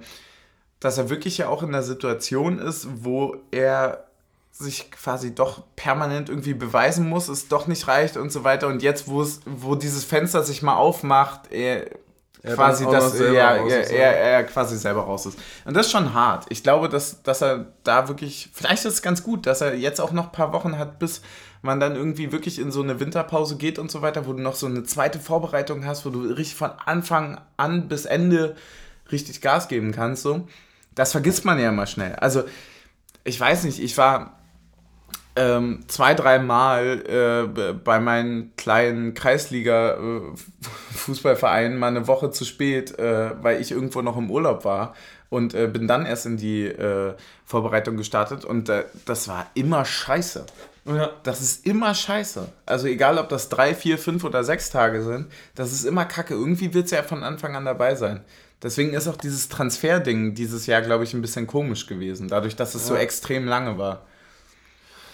[0.81, 4.05] dass er wirklich ja auch in der Situation ist, wo er
[4.51, 8.69] sich quasi doch permanent irgendwie beweisen muss, es doch nicht reicht und so weiter.
[8.69, 11.87] Und jetzt, wo es, wo dieses Fenster sich mal aufmacht, er
[12.45, 15.39] Er quasi das, ja, er, ist, er, er quasi selber raus ist.
[15.65, 16.45] Und das ist schon hart.
[16.51, 19.99] Ich glaube, dass, dass er da wirklich, vielleicht ist es ganz gut, dass er jetzt
[19.99, 21.23] auch noch ein paar Wochen hat, bis
[21.63, 24.57] man dann irgendwie wirklich in so eine Winterpause geht und so weiter, wo du noch
[24.57, 28.57] so eine zweite Vorbereitung hast, wo du richtig von Anfang an bis Ende
[29.11, 30.23] richtig Gas geben kannst.
[30.23, 30.47] So.
[30.95, 32.15] Das vergisst man ja immer schnell.
[32.17, 32.45] Also,
[33.25, 34.39] ich weiß nicht, ich war
[35.37, 43.61] ähm, zwei, dreimal äh, bei meinen kleinen Kreisliga-Fußballvereinen mal eine Woche zu spät, äh, weil
[43.61, 44.95] ich irgendwo noch im Urlaub war
[45.31, 49.85] und äh, bin dann erst in die äh, Vorbereitung gestartet und äh, das war immer
[49.85, 50.47] scheiße.
[50.87, 51.11] Ja.
[51.23, 52.47] Das ist immer scheiße.
[52.67, 56.35] Also egal, ob das drei, vier, fünf oder sechs Tage sind, das ist immer kacke.
[56.35, 58.23] Irgendwie wird es ja von Anfang an dabei sein.
[58.63, 62.75] Deswegen ist auch dieses Transferding dieses Jahr, glaube ich, ein bisschen komisch gewesen, dadurch, dass
[62.75, 63.01] es so Ja.
[63.01, 64.03] extrem lange war.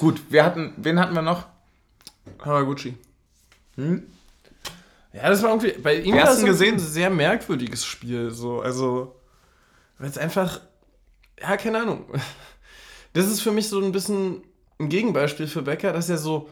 [0.00, 1.44] Gut, wir hatten, wen hatten wir noch?
[2.42, 2.96] Haraguchi.
[3.74, 4.02] Hm?
[5.12, 5.72] Ja, das war irgendwie.
[5.72, 6.74] Bei ihm war hast es ihn gesehen?
[6.76, 8.30] ein sehr merkwürdiges Spiel.
[8.30, 9.14] So, also.
[9.98, 10.62] Weil es einfach.
[11.38, 12.06] Ja, keine Ahnung.
[13.12, 14.44] Das ist für mich so ein bisschen
[14.78, 16.48] ein Gegenbeispiel für Becker, dass er so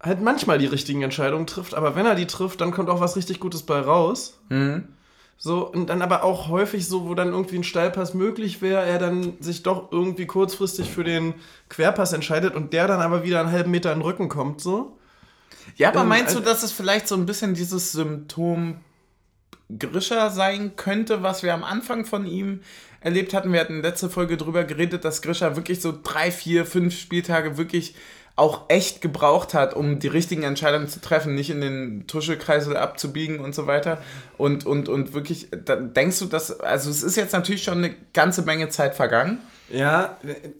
[0.00, 3.14] halt manchmal die richtigen Entscheidungen trifft, aber wenn er die trifft, dann kommt auch was
[3.14, 4.40] richtig Gutes bei raus.
[4.48, 4.88] Hm?
[5.40, 8.98] So, und dann aber auch häufig so, wo dann irgendwie ein Steilpass möglich wäre, er
[8.98, 11.34] dann sich doch irgendwie kurzfristig für den
[11.68, 14.98] Querpass entscheidet und der dann aber wieder einen halben Meter in den Rücken kommt, so.
[15.76, 18.80] Ja, aber Ähm, meinst du, also- dass es vielleicht so ein bisschen dieses Symptom
[19.78, 22.62] Grischer sein könnte, was wir am Anfang von ihm
[23.00, 23.52] erlebt hatten?
[23.52, 27.94] Wir hatten letzte Folge drüber geredet, dass Grischer wirklich so drei, vier, fünf Spieltage wirklich
[28.38, 33.40] auch echt gebraucht hat, um die richtigen Entscheidungen zu treffen, nicht in den Tuschelkreisel abzubiegen
[33.40, 33.98] und so weiter.
[34.36, 38.42] Und, und, und wirklich, denkst du, dass, also es ist jetzt natürlich schon eine ganze
[38.42, 39.38] Menge Zeit vergangen.
[39.70, 40.16] Ja,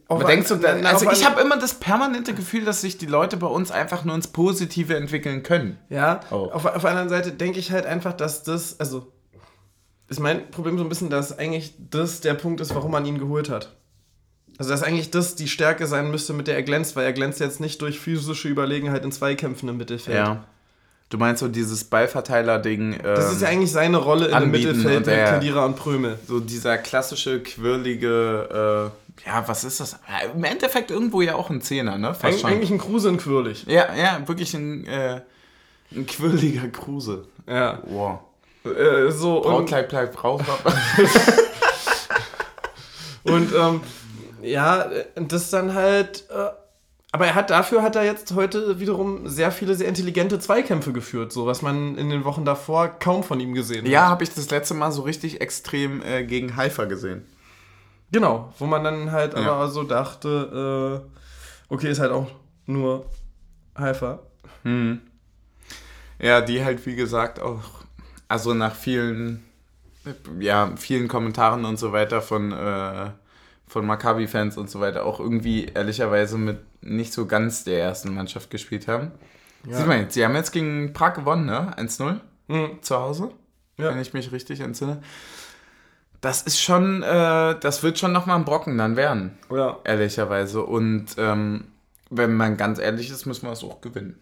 [0.07, 3.07] Aber denkst du, da, na, also ich habe immer das permanente Gefühl, dass sich die
[3.07, 5.79] Leute bei uns einfach nur ins Positive entwickeln können.
[5.89, 6.49] Ja, Oh.
[6.51, 9.11] auf, auf der anderen Seite denke ich halt einfach, dass das, also
[10.09, 13.17] ist mein Problem so ein bisschen, dass eigentlich das der Punkt ist, warum man ihn
[13.19, 13.75] geholt hat.
[14.59, 17.39] Also dass eigentlich das die Stärke sein müsste, mit der er glänzt, weil er glänzt
[17.39, 20.17] jetzt nicht durch physische Überlegenheit in Zweikämpfen im Mittelfeld.
[20.17, 20.43] Ja.
[21.09, 22.93] Du meinst so dieses Ballverteiler-Ding.
[22.93, 25.65] Ähm, Das ist ja eigentlich seine Rolle in dem anbieten Mittelfeld und mit er- Kedira
[25.65, 26.19] und Prömel.
[26.27, 28.91] so dieser klassische, quirlige,
[29.25, 29.97] äh, ja, was ist das?
[30.35, 32.13] Im Endeffekt irgendwo ja auch ein Zehner, ne?
[32.13, 32.49] Fast Eig schon.
[32.51, 33.65] eigentlich ein Kruse in Quirlig.
[33.65, 35.21] Ja, ja, wirklich ein, äh,
[35.95, 37.25] ein quirliger Kruse.
[37.47, 37.79] Ja.
[37.85, 38.19] Wow.
[38.65, 40.41] Äh, so und, Brautkleid bleibt raus.
[43.23, 43.81] und ähm,
[44.41, 46.25] ja, äh, das dann halt.
[46.29, 46.49] Äh,
[47.11, 51.33] aber er hat dafür hat er jetzt heute wiederum sehr viele sehr intelligente Zweikämpfe geführt,
[51.33, 54.09] so was man in den Wochen davor kaum von ihm gesehen ja, hat.
[54.09, 57.25] habe ich das letzte Mal so richtig extrem äh, gegen Haifa gesehen.
[58.11, 59.51] Genau, wo man dann halt Ja.
[59.53, 62.29] aber so dachte, äh, okay, ist halt auch
[62.67, 63.05] nur
[63.75, 64.19] Haifa.
[66.19, 67.61] Ja, die halt, wie gesagt, auch,
[68.27, 69.43] also nach vielen
[70.39, 73.11] ja, vielen Kommentaren und so weiter von, äh,
[73.69, 78.49] von Maccabi-Fans und so weiter auch irgendwie ehrlicherweise mit nicht so ganz der ersten Mannschaft
[78.49, 79.11] gespielt haben.
[79.65, 79.77] Ja.
[79.77, 81.73] Sieht man jetzt, sie haben jetzt gegen Prag gewonnen, ne?
[81.77, 82.81] 1-0 mhm.
[82.81, 83.31] zu Hause,
[83.77, 83.89] ja.
[83.89, 85.01] wenn ich mich richtig entsinne.
[86.19, 89.37] Das ist schon, äh, das wird schon nochmal ein Brocken dann werden.
[89.51, 89.77] Ja.
[89.85, 90.63] Ehrlicherweise.
[90.63, 91.65] Und ähm,
[92.09, 94.19] wenn man ganz ehrlich ist, müssen wir es auch gewinnen.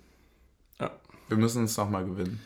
[0.79, 0.91] Ja.
[1.29, 2.39] Wir müssen es nochmal gewinnen.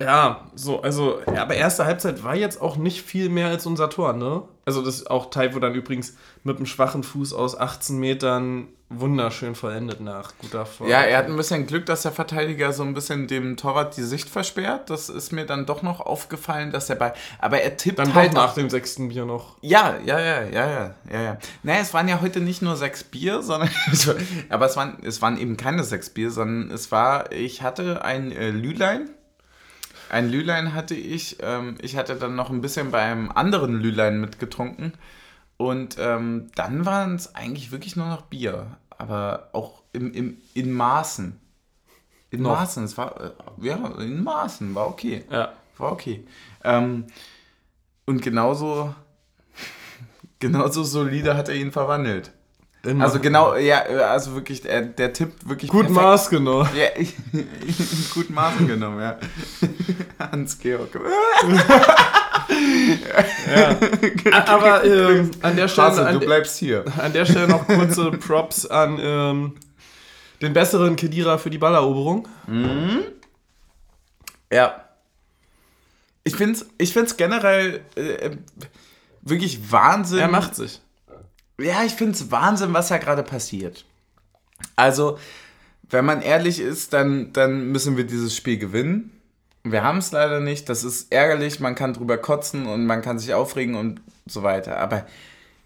[0.00, 4.12] Ja, so, also, aber erste Halbzeit war jetzt auch nicht viel mehr als unser Tor,
[4.12, 4.42] ne?
[4.64, 9.54] Also, das ist auch Taiwo dann übrigens mit einem schwachen Fuß aus 18 Metern wunderschön
[9.54, 10.88] vollendet nach guter Form.
[10.88, 14.02] Ja, er hat ein bisschen Glück, dass der Verteidiger so ein bisschen dem Torwart die
[14.02, 14.90] Sicht versperrt.
[14.90, 17.12] Das ist mir dann doch noch aufgefallen, dass er bei.
[17.40, 18.32] Aber er tippt dann halt.
[18.32, 19.56] nach dem sechsten Bier noch.
[19.60, 21.38] Ja, ja, ja, ja, ja, ja, ja.
[21.62, 23.70] Naja, es waren ja heute nicht nur sechs Bier, sondern.
[24.48, 27.32] aber es waren, es waren eben keine sechs Bier, sondern es war.
[27.32, 29.10] Ich hatte ein äh, Lülein
[30.10, 31.38] ein Lülein hatte ich.
[31.40, 34.92] Ähm, ich hatte dann noch ein bisschen bei einem anderen Lülein mitgetrunken.
[35.56, 38.76] Und ähm, dann waren es eigentlich wirklich nur noch Bier.
[38.90, 41.40] Aber auch im, im, in Maßen.
[42.30, 42.58] In noch.
[42.58, 42.84] Maßen.
[42.84, 43.30] Es war, äh,
[43.66, 44.74] ja, in Maßen.
[44.74, 45.24] War okay.
[45.30, 45.52] Ja.
[45.78, 46.26] War okay.
[46.64, 47.06] Ähm,
[48.04, 48.94] und genauso,
[50.38, 52.32] genauso solide hat er ihn verwandelt.
[52.86, 55.70] In also genau, ja, also wirklich, der, der Tipp wirklich.
[55.70, 56.02] Gut perfekt.
[56.02, 56.68] Maß genommen.
[56.76, 56.86] Ja,
[58.14, 59.18] gut Maß genommen, ja.
[60.30, 60.88] Hans-Georg.
[63.56, 63.76] ja.
[64.46, 65.88] Aber ähm, an der Stelle.
[65.88, 66.84] Hasse, du bleibst hier.
[66.98, 69.56] An der Stelle noch kurze Props an ähm,
[70.40, 72.28] den besseren Kedira für die Balleroberung.
[72.46, 73.02] Mhm.
[74.52, 74.84] Ja.
[76.22, 78.30] Ich finde es ich find's generell äh,
[79.22, 80.20] wirklich Wahnsinn.
[80.20, 80.80] Er macht sich
[81.58, 83.84] ja, ich finde es Wahnsinn, was da gerade passiert.
[84.74, 85.18] Also,
[85.88, 89.12] wenn man ehrlich ist, dann, dann müssen wir dieses Spiel gewinnen.
[89.64, 90.68] Wir haben es leider nicht.
[90.68, 91.60] Das ist ärgerlich.
[91.60, 94.78] Man kann drüber kotzen und man kann sich aufregen und so weiter.
[94.78, 95.06] Aber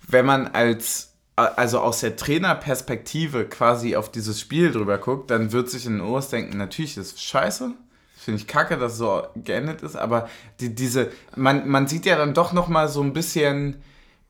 [0.09, 5.71] wenn man als, also aus der Trainerperspektive quasi auf dieses Spiel drüber guckt, dann wird
[5.71, 7.73] sich in den Ohren denken, natürlich ist es scheiße.
[8.17, 9.97] Finde ich kacke, dass es so geendet ist.
[9.97, 10.29] Aber
[10.61, 13.77] die, diese, man, man sieht ja dann doch nochmal so ein bisschen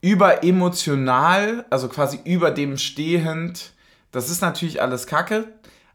[0.01, 3.71] überemotional, also quasi über dem stehend.
[4.11, 5.47] Das ist natürlich alles Kacke,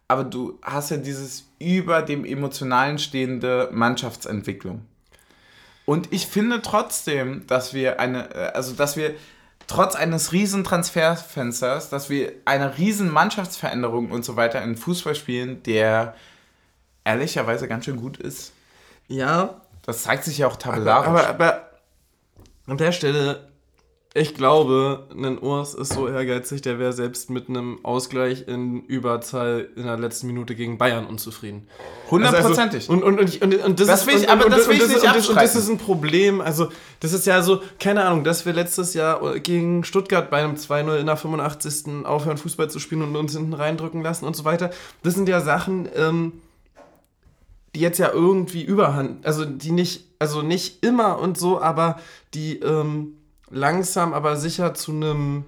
[0.08, 4.86] aber du hast ja dieses über dem emotionalen stehende Mannschaftsentwicklung.
[5.84, 9.14] Und ich finde trotzdem, dass wir eine, äh, also dass wir
[9.66, 15.62] trotz eines riesen Transferfensters, dass wir eine riesen Mannschaftsveränderung und so weiter in Fußball spielen,
[15.64, 16.14] der
[17.04, 18.52] ehrlicherweise ganz schön gut ist.
[19.08, 19.60] Ja.
[19.82, 21.06] Das zeigt sich ja auch tabellarisch.
[21.06, 21.70] Aber, aber, aber
[22.66, 23.48] an der Stelle
[24.16, 29.68] ich glaube, ein Urs ist so ehrgeizig, der wäre selbst mit einem Ausgleich in Überzahl
[29.76, 31.68] in der letzten Minute gegen Bayern unzufrieden.
[32.10, 32.88] Hundertprozentig.
[32.88, 35.28] Also, und, und, und, und, das, das will ich, aber das will ich nicht und,
[35.28, 36.40] und das ist ein Problem.
[36.40, 36.68] Also,
[37.00, 40.96] das ist ja so, keine Ahnung, dass wir letztes Jahr gegen Stuttgart bei einem 2-0
[40.96, 42.06] in der 85.
[42.06, 44.70] aufhören, Fußball zu spielen und uns hinten reindrücken lassen und so weiter.
[45.02, 46.32] Das sind ja Sachen, ähm,
[47.74, 52.00] die jetzt ja irgendwie überhand, also die nicht, also nicht immer und so, aber
[52.32, 53.12] die, ähm,
[53.50, 55.44] langsam, aber sicher zu einem,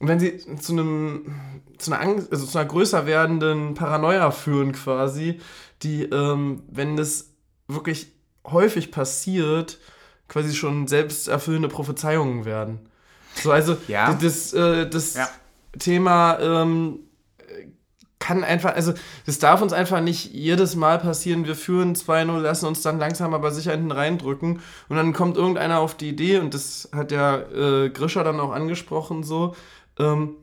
[0.00, 5.40] wenn sie zu einem, zu einer Angst, also zu einer größer werdenden Paranoia führen quasi,
[5.82, 7.30] die, ähm, wenn das
[7.68, 8.12] wirklich
[8.44, 9.78] häufig passiert,
[10.28, 12.80] quasi schon selbsterfüllende Prophezeiungen werden.
[13.42, 14.14] So, also ja.
[14.14, 15.28] das, äh, das ja.
[15.78, 17.00] Thema ähm,
[18.18, 18.94] kann einfach, also
[19.26, 23.34] das darf uns einfach nicht jedes Mal passieren, wir führen 2-0, lassen uns dann langsam
[23.34, 27.36] aber sicher hinten reindrücken und dann kommt irgendeiner auf die Idee und das hat ja
[27.36, 29.54] äh, Grischer dann auch angesprochen so,
[29.98, 30.36] ähm,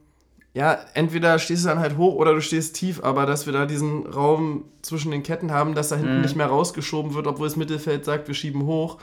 [0.54, 3.66] ja, entweder stehst du dann halt hoch oder du stehst tief, aber dass wir da
[3.66, 6.22] diesen Raum zwischen den Ketten haben, dass da hinten mhm.
[6.22, 9.00] nicht mehr rausgeschoben wird, obwohl das Mittelfeld sagt, wir schieben hoch,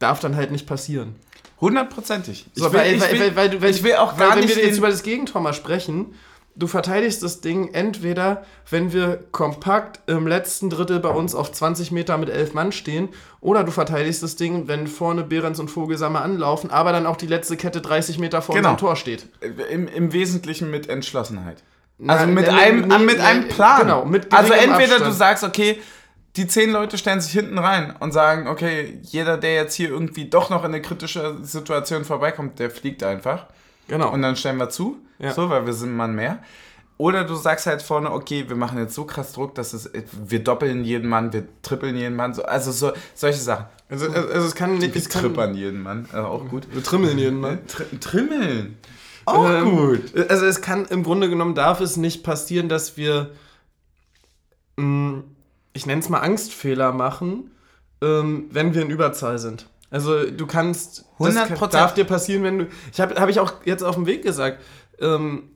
[0.00, 1.14] darf dann halt nicht passieren.
[1.60, 2.46] Hundertprozentig.
[2.54, 4.50] So, weil, weil, weil, weil, weil, ich will auch gar weil, nicht.
[4.50, 6.14] Wenn wir jetzt über das Gegentor mal sprechen,
[6.56, 11.92] du verteidigst das Ding entweder, wenn wir kompakt im letzten Drittel bei uns auf 20
[11.92, 16.22] Meter mit elf Mann stehen, oder du verteidigst das Ding, wenn vorne Behrens und Vogelsammer
[16.22, 18.70] anlaufen, aber dann auch die letzte Kette 30 Meter vor genau.
[18.70, 19.28] unserem Tor steht.
[19.70, 21.62] Im, Im Wesentlichen mit Entschlossenheit.
[22.06, 23.80] Also mit, einem, nee, mit einem Plan.
[23.82, 25.06] Genau, mit also entweder Abstand.
[25.06, 25.78] du sagst, okay,
[26.36, 30.28] die zehn Leute stellen sich hinten rein und sagen, okay, jeder, der jetzt hier irgendwie
[30.28, 33.46] doch noch in eine kritische Situation vorbeikommt, der fliegt einfach.
[33.88, 34.12] Genau.
[34.12, 35.32] Und dann stellen wir zu, ja.
[35.32, 36.40] so, weil wir sind ein Mann mehr.
[36.98, 40.42] Oder du sagst halt vorne, okay, wir machen jetzt so krass Druck, dass es, wir
[40.42, 43.66] doppeln jeden Mann, wir trippeln jeden Mann, so, also so, solche Sachen.
[43.90, 44.94] Also, also, also es kann nicht.
[44.94, 46.66] Wir trippern jeden Mann, also auch gut.
[46.72, 47.58] Wir trimmeln jeden Mann.
[47.66, 48.78] Tr trimmeln.
[49.26, 50.30] Auch ähm, gut.
[50.30, 53.30] Also es kann, im Grunde genommen darf es nicht passieren, dass wir,
[54.76, 55.24] mh, mm,
[55.74, 57.50] ich nenne es mal Angstfehler machen,
[58.02, 59.68] ähm, wenn wir in Überzahl sind.
[59.90, 61.58] Also du kannst, 100%.
[61.58, 64.22] das darf dir passieren, wenn du, ich habe hab ich auch jetzt auf dem Weg
[64.22, 64.62] gesagt,
[65.00, 65.50] ähm,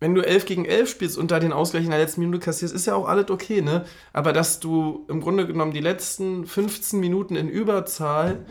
[0.00, 2.74] wenn du 11 gegen 11 spielst und da den Ausgleich in der letzten Minute kassierst,
[2.74, 3.84] ist ja auch alles okay, ne?
[4.12, 8.44] Aber dass du im Grunde genommen die letzten 15 Minuten in Überzahl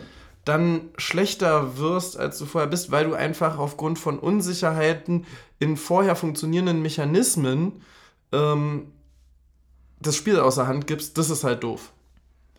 [0.44, 5.26] dann schlechter wirst, als du vorher bist, weil du einfach aufgrund von Unsicherheiten
[5.58, 7.82] in vorher funktionierenden Mechanismen
[8.32, 8.92] ähm,
[10.00, 11.92] das Spiel außer Hand gibst, das ist halt doof.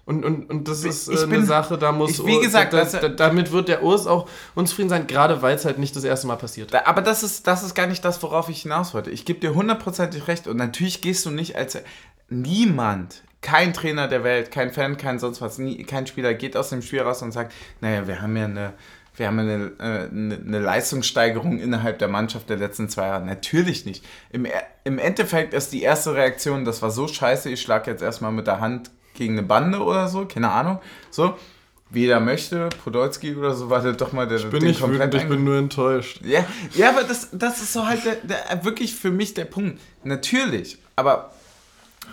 [0.05, 2.77] Und, und, und das ist äh, bin- eine Sache, da muss ich- wie gesagt, da,
[2.83, 6.03] das- da, damit wird der Urs auch unzufrieden sein, gerade weil es halt nicht das
[6.03, 6.73] erste Mal passiert.
[6.87, 9.09] Aber das ist, das ist gar nicht das, worauf ich hinaus wollte.
[9.09, 10.47] Ich gebe dir hundertprozentig recht.
[10.47, 11.77] Und natürlich gehst du nicht als
[12.29, 16.69] niemand, kein Trainer der Welt, kein Fan, kein sonst was, nie, kein Spieler geht aus
[16.69, 18.73] dem Spiel raus und sagt, naja, wir haben ja eine,
[19.15, 23.25] wir haben ja eine, äh, eine, eine Leistungssteigerung innerhalb der Mannschaft der letzten zwei Jahre.
[23.25, 24.03] Natürlich nicht.
[24.31, 24.47] Im,
[24.83, 28.47] Im Endeffekt ist die erste Reaktion, das war so scheiße, ich schlage jetzt erstmal mit
[28.47, 30.79] der Hand gegen eine Bande oder so, keine Ahnung.
[31.09, 31.35] So,
[31.89, 35.13] wie jeder möchte, Podolski oder so, war der doch mal der Ich bin nicht wütend,
[35.13, 36.21] ich bin nur enttäuscht.
[36.23, 39.79] ja, ja aber das, das ist so halt der, der, wirklich für mich der Punkt.
[40.03, 41.31] Natürlich, aber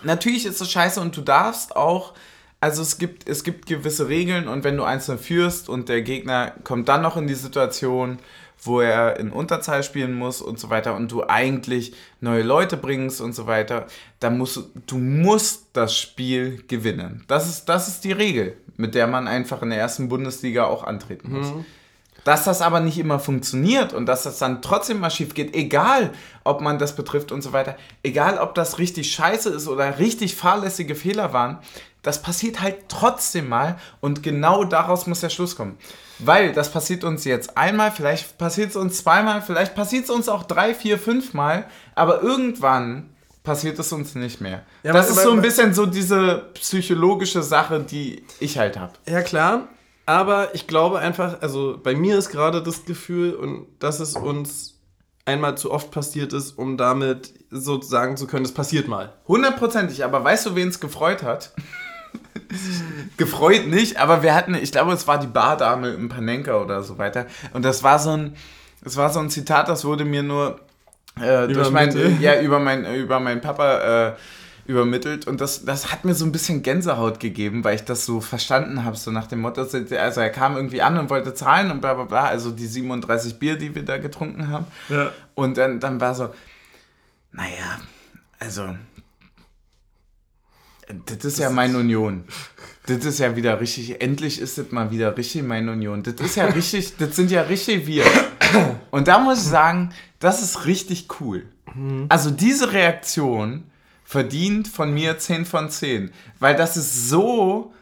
[0.02, 2.14] natürlich ist es scheiße und du darfst auch,
[2.60, 6.52] also es gibt, es gibt gewisse Regeln und wenn du einzeln führst und der Gegner
[6.64, 8.18] kommt dann noch in die Situation,
[8.62, 13.20] wo er in Unterzahl spielen muss und so weiter und du eigentlich neue Leute bringst
[13.20, 13.86] und so weiter,
[14.20, 17.24] dann musst du, du musst das Spiel gewinnen.
[17.26, 20.84] Das ist, das ist die Regel, mit der man einfach in der ersten Bundesliga auch
[20.84, 21.52] antreten muss.
[22.24, 26.12] Dass das aber nicht immer funktioniert und dass das dann trotzdem mal schief geht, egal
[26.44, 30.36] ob man das betrifft und so weiter, egal ob das richtig scheiße ist oder richtig
[30.36, 31.58] fahrlässige Fehler waren,
[32.02, 35.78] das passiert halt trotzdem mal und genau daraus muss der Schluss kommen.
[36.18, 40.28] Weil das passiert uns jetzt einmal, vielleicht passiert es uns zweimal, vielleicht passiert es uns
[40.28, 43.10] auch drei, vier, fünf Mal, aber irgendwann
[43.44, 44.62] passiert es uns nicht mehr.
[44.82, 48.92] Ja, das aber- ist so ein bisschen so diese psychologische Sache, die ich halt habe.
[49.06, 49.68] Ja, klar.
[50.06, 54.80] Aber ich glaube einfach, also bei mir ist gerade das Gefühl, und dass es uns
[55.24, 59.12] einmal zu oft passiert ist, um damit so sagen zu können, es passiert mal.
[59.28, 61.52] Hundertprozentig, aber weißt du, wen es gefreut hat?
[63.16, 66.98] gefreut nicht, aber wir hatten, ich glaube, es war die Bardame im Panenka oder so
[66.98, 67.26] weiter.
[67.52, 68.36] Und das war so ein,
[68.82, 70.60] das war so ein Zitat, das wurde mir nur
[71.20, 74.12] äh, durch mein, ja, über mein, über meinen Papa äh,
[74.66, 75.26] übermittelt.
[75.26, 78.84] Und das, das hat mir so ein bisschen Gänsehaut gegeben, weil ich das so verstanden
[78.84, 81.94] habe, so nach dem Motto, also er kam irgendwie an und wollte zahlen und bla
[81.94, 84.66] bla bla, also die 37 Bier, die wir da getrunken haben.
[84.88, 85.10] Ja.
[85.34, 86.30] Und dann, dann war so,
[87.32, 87.80] naja,
[88.38, 88.76] also,
[91.06, 92.24] das ist ja meine Union.
[92.86, 96.02] Das ist ja wieder richtig, endlich ist das mal wieder richtig meine Union.
[96.02, 98.04] Das ist ja richtig, das sind ja richtig wir.
[98.90, 101.46] Und da muss ich sagen, das ist richtig cool.
[102.08, 103.64] Also diese Reaktion
[104.04, 106.12] verdient von mir 10 von 10.
[106.38, 107.72] Weil das ist so,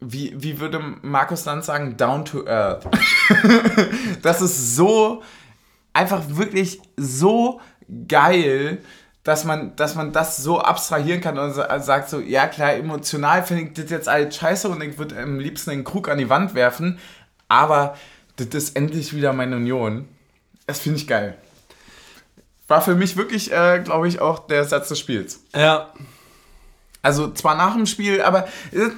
[0.00, 2.86] wie, wie würde Markus Lanz sagen, down to earth.
[4.22, 5.22] das ist so,
[5.92, 7.60] einfach wirklich so
[8.08, 8.82] geil,
[9.26, 13.42] dass man, dass man das so abstrahieren kann und sa- sagt so, ja klar, emotional
[13.42, 16.28] finde ich das jetzt alles scheiße und ich würde am liebsten den Krug an die
[16.30, 17.00] Wand werfen,
[17.48, 17.96] aber
[18.36, 20.06] das ist endlich wieder meine Union.
[20.68, 21.36] Das finde ich geil.
[22.68, 25.40] War für mich wirklich, äh, glaube ich, auch der Satz des Spiels.
[25.54, 25.92] Ja.
[27.02, 28.46] Also zwar nach dem Spiel, aber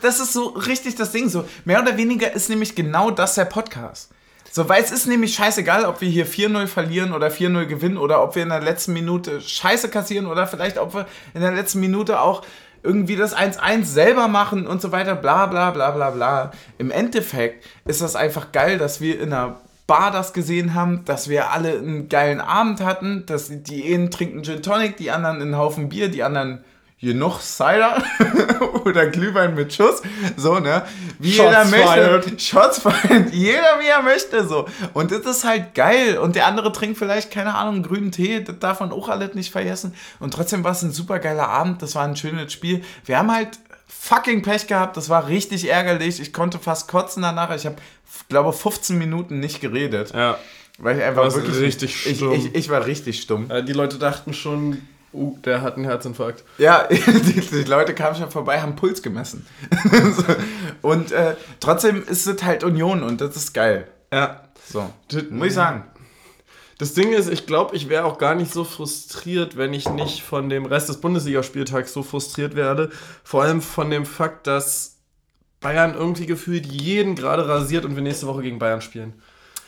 [0.03, 1.31] das ist so richtig das Ding.
[1.31, 4.11] So mehr oder weniger ist nämlich genau das der Podcast.
[4.51, 8.23] So, weil es ist nämlich scheißegal, ob wir hier 4-0 verlieren oder 4-0 gewinnen oder
[8.23, 11.81] ob wir in der letzten Minute Scheiße kassieren oder vielleicht ob wir in der letzten
[11.81, 12.43] Minute auch
[12.83, 16.53] irgendwie das 1-1 selber machen und so weiter, bla bla bla bla bla.
[16.79, 21.31] Im Endeffekt ist das einfach geil, dass wir in einer Bar das gesehen haben, dass
[21.31, 25.57] wir alle einen geilen Abend hatten, dass die einen trinken Gin Tonic, die anderen einen
[25.57, 26.63] Haufen Bier, die anderen
[27.01, 28.03] genug Cider
[28.85, 30.03] oder Glühwein mit Schuss,
[30.37, 30.85] so, ne?
[31.19, 31.87] Wie Shots jeder möchte.
[31.87, 32.43] fired.
[32.43, 33.33] Shots fired.
[33.33, 34.67] Jeder wie er möchte, so.
[34.95, 36.19] Und das ist halt geil.
[36.19, 39.53] Und der andere trinkt vielleicht, keine Ahnung, grünen Tee, das darf man auch alles nicht
[39.53, 39.95] vergessen.
[40.19, 42.83] Und trotzdem war es ein super geiler Abend, das war ein schönes Spiel.
[43.05, 46.21] Wir haben halt fucking Pech gehabt, das war richtig ärgerlich.
[46.21, 47.55] Ich konnte fast kotzen danach.
[47.55, 47.77] Ich habe,
[48.29, 50.13] glaube 15 Minuten nicht geredet.
[50.15, 50.39] Ja.
[50.79, 51.59] Weil ich einfach wirklich.
[51.59, 52.33] richtig ich, stumm.
[52.33, 53.49] ich, ich war richtig stumm.
[53.67, 56.44] Die Leute dachten schon, uh, der hat einen Herzinfarkt.
[56.59, 56.97] Ja, die,
[57.40, 59.47] die Leute kamen schon vorbei, haben Puls gemessen.
[60.83, 63.88] Und äh, trotzdem ist es halt Union und das ist geil.
[64.12, 64.42] Ja.
[64.71, 65.85] So, Das- muss ich sagen.
[66.79, 70.23] Das Ding ist, ich glaube, ich wäre auch gar nicht so frustriert, wenn ich nicht
[70.23, 72.90] von dem Rest des Bundesligaspieltags so frustriert werde.
[73.25, 74.94] Vor allem von dem Fakt, dass
[75.59, 79.14] Bayern irgendwie gefühlt jeden gerade rasiert und wir nächste Woche gegen Bayern spielen.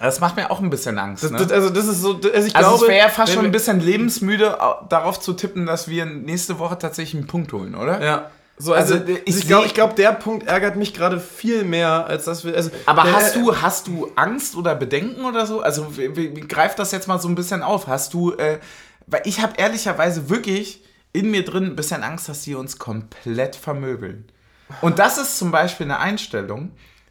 [0.01, 1.23] Das macht mir auch ein bisschen Angst.
[1.25, 1.39] Das, ne?
[1.39, 3.53] das, also das ist so, also ich also glaube, es wäre ja fast schon ein
[3.53, 8.03] bisschen lebensmüde, au- darauf zu tippen, dass wir nächste Woche tatsächlich einen Punkt holen, oder?
[8.03, 12.07] Ja, So, also, also ich, ich glaube, glaub, der Punkt ärgert mich gerade viel mehr,
[12.07, 12.55] als dass wir.
[12.57, 15.61] Also, aber äh, hast du, hast du Angst oder Bedenken oder so?
[15.61, 17.87] Also wie, wie, greif das jetzt mal so ein bisschen auf.
[17.87, 18.59] Hast du, äh,
[19.07, 20.83] weil ich habe ehrlicherweise wirklich
[21.13, 24.25] in mir drin ein bisschen Angst, dass die uns komplett vermöbeln.
[24.81, 26.71] Und das ist zum Beispiel eine Einstellung,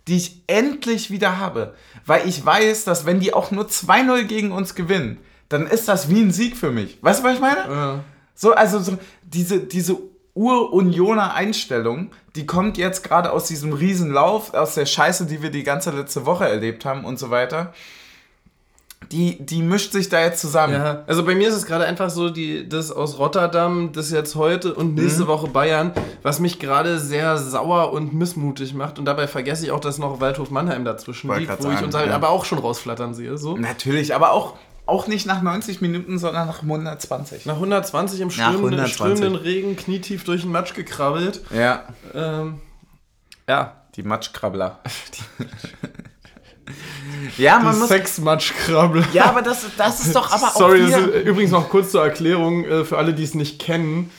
[0.10, 1.76] die ich endlich wieder habe.
[2.06, 6.10] Weil ich weiß, dass wenn die auch nur 2-0 gegen uns gewinnen, dann ist das
[6.10, 6.98] wie ein Sieg für mich.
[7.02, 7.60] Weißt du, was ich meine?
[7.70, 8.04] Ja.
[8.34, 9.98] So, also so, diese, diese
[10.34, 15.64] Ur-Unioner Einstellung, die kommt jetzt gerade aus diesem Riesenlauf, aus der Scheiße, die wir die
[15.64, 17.74] ganze letzte Woche erlebt haben und so weiter.
[19.12, 20.74] Die, die mischt sich da jetzt zusammen.
[20.74, 24.36] Ja, also bei mir ist es gerade einfach so, die, das aus Rotterdam, das jetzt
[24.36, 25.28] heute und nächste mhm.
[25.28, 29.00] Woche Bayern, was mich gerade sehr sauer und missmutig macht.
[29.00, 31.96] Und dabei vergesse ich auch, dass noch Waldhof Mannheim dazwischen liegt, wo sagen, ich uns
[31.96, 32.16] halt ja.
[32.16, 33.38] aber auch schon rausflattern sehe.
[33.38, 33.58] So.
[33.58, 37.46] Natürlich, aber auch auch nicht nach 90 Minuten, sondern nach 120.
[37.46, 38.96] Nach 120 im strömenden, 120.
[38.96, 41.42] strömenden Regen, knietief durch den Matsch gekrabbelt.
[41.56, 41.84] Ja.
[42.14, 42.60] Ähm,
[43.48, 43.76] ja.
[43.96, 44.80] Die Matschkrabbler.
[47.38, 47.90] ja, man muss.
[47.90, 49.06] Sexmatschkrabbler.
[49.14, 50.58] Ja, aber das, das ist doch aber auch.
[50.58, 54.12] Sorry, das ist, übrigens noch kurz zur Erklärung äh, für alle, die es nicht kennen.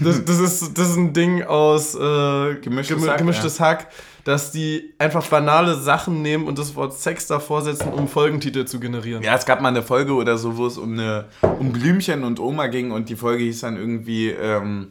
[0.00, 3.64] Das, das, ist, das ist ein Ding aus äh, gemischtes, Hack, gemischtes ja.
[3.64, 3.88] Hack
[4.26, 8.80] dass die einfach banale Sachen nehmen und das Wort Sex davor setzen, um Folgentitel zu
[8.80, 9.22] generieren.
[9.22, 11.26] Ja, es gab mal eine Folge oder so, wo es um, eine,
[11.60, 14.88] um Blümchen und Oma ging und die Folge hieß dann irgendwie ähm,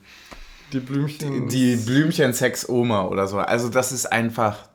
[0.72, 1.50] die Blümchen.
[1.50, 3.38] Die, die Blümchen-Sex-Oma oder so.
[3.40, 4.70] Also das ist einfach,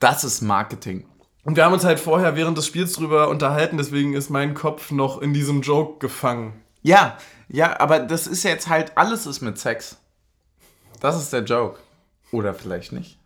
[0.00, 1.06] das ist Marketing.
[1.44, 4.90] Und wir haben uns halt vorher während des Spiels drüber unterhalten, deswegen ist mein Kopf
[4.90, 6.52] noch in diesem Joke gefangen.
[6.82, 7.16] Ja,
[7.48, 9.96] ja, aber das ist jetzt halt, alles ist mit Sex.
[11.00, 11.78] Das ist der Joke.
[12.30, 13.18] Oder vielleicht nicht.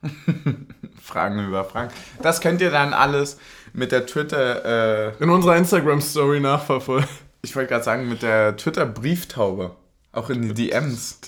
[1.03, 1.93] Fragen über Fragen.
[2.23, 3.39] Das könnt ihr dann alles
[3.73, 5.09] mit der Twitter.
[5.09, 7.09] Äh, In unserer Instagram-Story nachverfolgen.
[7.43, 9.75] Ich wollte gerade sagen, mit der Twitter-Brieftaube.
[10.13, 11.19] Auch in die DMs.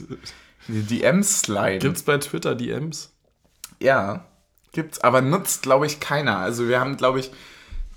[0.68, 1.80] Die DMs sliden.
[1.80, 3.12] Gibt's bei Twitter DMs?
[3.80, 4.24] Ja,
[4.74, 5.00] gibt's.
[5.00, 6.38] Aber nutzt, glaube ich, keiner.
[6.38, 7.30] Also wir haben, glaube ich,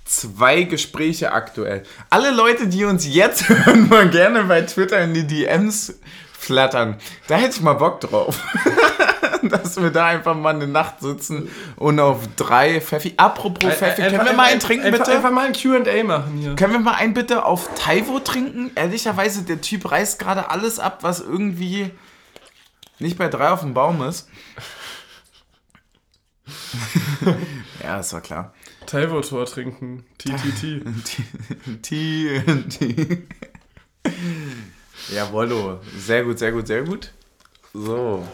[0.04, 1.82] zwei Gespräche aktuell.
[2.10, 5.98] Alle Leute, die uns jetzt hören, mal gerne bei Twitter in die DMs
[6.38, 6.96] flattern.
[7.26, 8.38] Da hätte ich mal Bock drauf.
[9.42, 13.14] dass wir da einfach mal eine Nacht sitzen und auf drei Pfeffi.
[13.16, 15.12] Apropos Pfeffi, können wir mal einen trinken, bitte?
[15.12, 16.56] Einfach mal ein QA machen hier.
[16.56, 18.70] Können wir mal einen bitte auf Taiwo trinken?
[18.74, 21.90] Ehrlicherweise, der Typ reißt gerade alles ab, was irgendwie
[22.98, 24.28] nicht bei drei auf dem Baum ist.
[27.82, 28.54] ja, das war klar.
[28.86, 30.04] Taiwo-Tor trinken.
[30.18, 30.82] TTT.
[31.82, 33.22] TNT.
[35.12, 35.80] Jawollo.
[35.96, 37.12] Sehr gut, sehr gut, sehr gut.
[37.74, 38.26] So.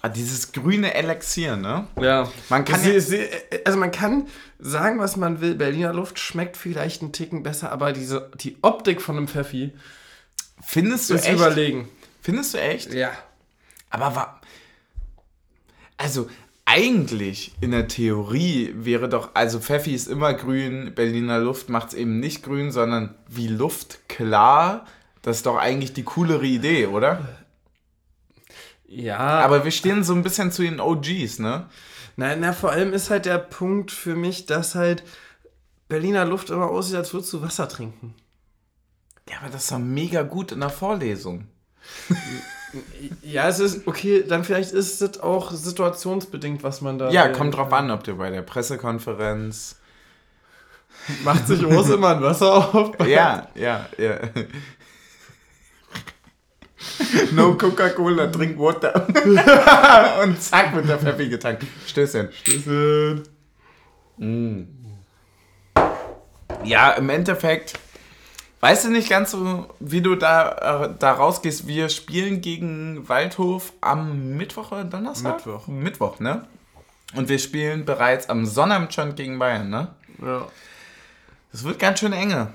[0.00, 1.86] Ah, dieses grüne Elixier, ne?
[2.00, 2.30] Ja.
[2.48, 3.28] Man kann sie, sie,
[3.64, 4.26] also man kann
[4.58, 5.54] sagen, was man will.
[5.54, 9.72] Berliner Luft schmeckt vielleicht einen Ticken besser, aber diese, die Optik von einem Pfeffi
[10.62, 11.34] findest du ist echt?
[11.34, 11.88] überlegen.
[12.22, 12.92] Findest du echt?
[12.92, 13.12] Ja.
[13.90, 14.40] Aber war
[15.98, 16.30] also
[16.78, 21.94] eigentlich in der Theorie wäre doch, also Pfeffi ist immer grün, Berliner Luft macht es
[21.94, 24.86] eben nicht grün, sondern wie Luft klar.
[25.22, 27.26] Das ist doch eigentlich die coolere Idee, oder?
[28.86, 29.18] Ja.
[29.18, 31.68] Aber wir stehen so ein bisschen zu den OGs, ne?
[32.16, 35.02] Nein, na, vor allem ist halt der Punkt für mich, dass halt
[35.88, 38.14] Berliner Luft immer aussieht, als würdest du Wasser trinken.
[39.28, 41.48] Ja, aber das ist doch mega gut in der Vorlesung.
[43.22, 47.10] ja, es ist, okay, dann vielleicht ist es auch situationsbedingt, was man da.
[47.10, 49.76] Ja, kommt drauf an, ob du bei der Pressekonferenz.
[51.24, 52.92] Macht sich Urs immer ein Wasser auf?
[53.06, 54.18] ja, ja, ja.
[57.32, 59.06] No Coca-Cola, drink Water.
[60.22, 61.64] Und zack, wird der Pfeffi getankt.
[61.86, 62.28] Stößchen.
[62.32, 63.22] Stößchen.
[64.18, 64.62] Mm.
[66.64, 67.78] Ja, im Endeffekt,
[68.60, 71.66] weißt du nicht ganz so, wie du da, äh, da rausgehst.
[71.66, 75.36] Wir spielen gegen Waldhof am Mittwoch oder Donnerstag?
[75.36, 75.66] Mittwoch.
[75.66, 76.46] Mittwoch, ne?
[77.14, 79.88] Und wir spielen bereits am Sonnabend schon gegen Bayern, ne?
[80.20, 80.46] Ja.
[81.52, 82.52] Das wird ganz schön enge.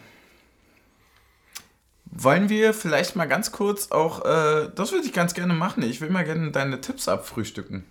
[2.05, 5.81] Wollen wir vielleicht mal ganz kurz auch, äh, das würde ich ganz gerne machen.
[5.81, 7.85] Ich will mal gerne deine Tipps abfrühstücken.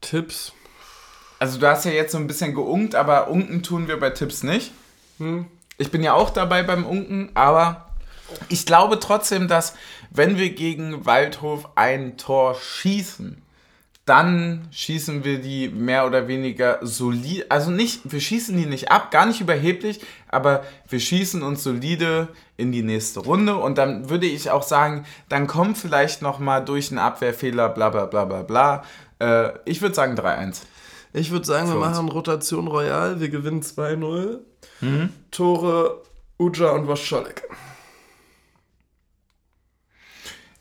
[0.00, 0.52] Tipps?
[1.40, 4.44] Also du hast ja jetzt so ein bisschen geunkt, aber unken tun wir bei Tipps
[4.44, 4.72] nicht.
[5.18, 5.46] Hm.
[5.78, 7.86] Ich bin ja auch dabei beim Unken, aber
[8.48, 9.74] ich glaube trotzdem, dass
[10.10, 13.42] wenn wir gegen Waldhof ein Tor schießen,
[14.06, 19.10] dann schießen wir die mehr oder weniger solide, also nicht, wir schießen die nicht ab,
[19.10, 24.26] gar nicht überheblich, aber wir schießen uns solide in die nächste Runde und dann würde
[24.26, 28.84] ich auch sagen, dann kommt vielleicht nochmal durch einen Abwehrfehler, bla bla bla bla bla.
[29.18, 30.62] Äh, ich würde sagen 3-1.
[31.16, 34.40] Ich würde sagen, wir machen Rotation Royal, wir gewinnen 2-0.
[34.82, 35.08] Mhm.
[35.30, 36.02] Tore
[36.38, 37.42] Uja und Wascholek.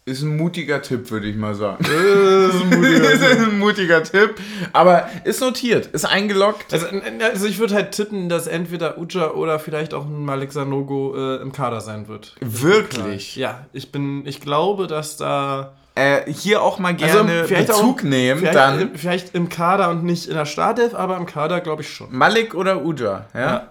[0.06, 1.84] Ist ein mutiger Tipp, würde ich mal sagen.
[1.84, 4.36] Ist ein mutiger, ist ein mutiger Tipp.
[4.72, 6.72] Aber ist notiert, ist eingeloggt.
[6.72, 6.86] Also,
[7.20, 11.42] also ich würde halt tippen, dass entweder Uja oder vielleicht auch ein Malik Sanogo äh,
[11.42, 12.36] im Kader sein wird.
[12.40, 13.36] Wirklich?
[13.36, 15.74] Ja, ich bin, ich glaube, dass da.
[15.98, 19.48] Äh, hier auch mal gerne Also, vielleicht Bezug auch- nehmen, Vielleicht, dann im, vielleicht im
[19.48, 22.08] Kader und nicht in der Startelf, aber im Kader glaube ich schon.
[22.16, 23.68] Malik oder Uja, ja?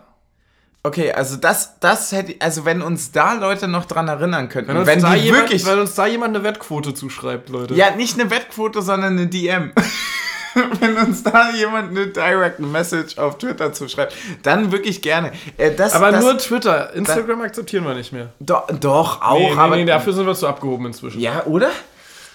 [0.82, 4.86] Okay, also das, das hätte, also wenn uns da Leute noch dran erinnern könnten, Wenn
[4.86, 7.74] wenn, uns, da die jemand, wirklich, wenn uns da jemand eine Wettquote zuschreibt, Leute.
[7.74, 9.72] ja, nicht eine Wettquote, sondern eine DM.
[10.80, 15.32] wenn uns da jemand eine Direct Message auf Twitter zuschreibt, dann wirklich gerne.
[15.56, 16.92] Äh, das, aber das, nur Twitter.
[16.94, 18.28] Instagram akzeptieren wir nicht mehr.
[18.40, 21.20] doch, doch auch, Nee, nee, aber nee, dafür sind wir zu abgehoben inzwischen.
[21.20, 21.70] Ja, oder?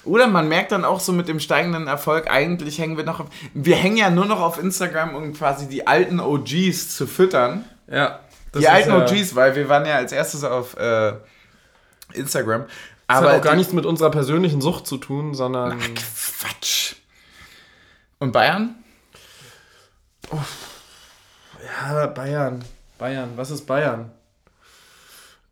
[0.05, 3.27] Oder man merkt dann auch so mit dem steigenden Erfolg, eigentlich hängen wir noch auf,
[3.53, 7.65] wir hängen ja nur noch auf Instagram, um quasi die alten OGs zu füttern.
[7.91, 8.19] Ja.
[8.55, 11.13] die alten ja- OGs, weil wir waren ja als erstes auf äh,
[12.13, 12.65] Instagram.
[13.07, 15.79] Das Aber hat auch gar nichts mit unserer persönlichen Sucht zu tun, sondern.
[15.95, 16.95] Quatsch.
[18.19, 18.75] Und Bayern?
[21.81, 22.63] Ja, Bayern.
[22.97, 23.31] Bayern.
[23.35, 24.11] Was ist Bayern?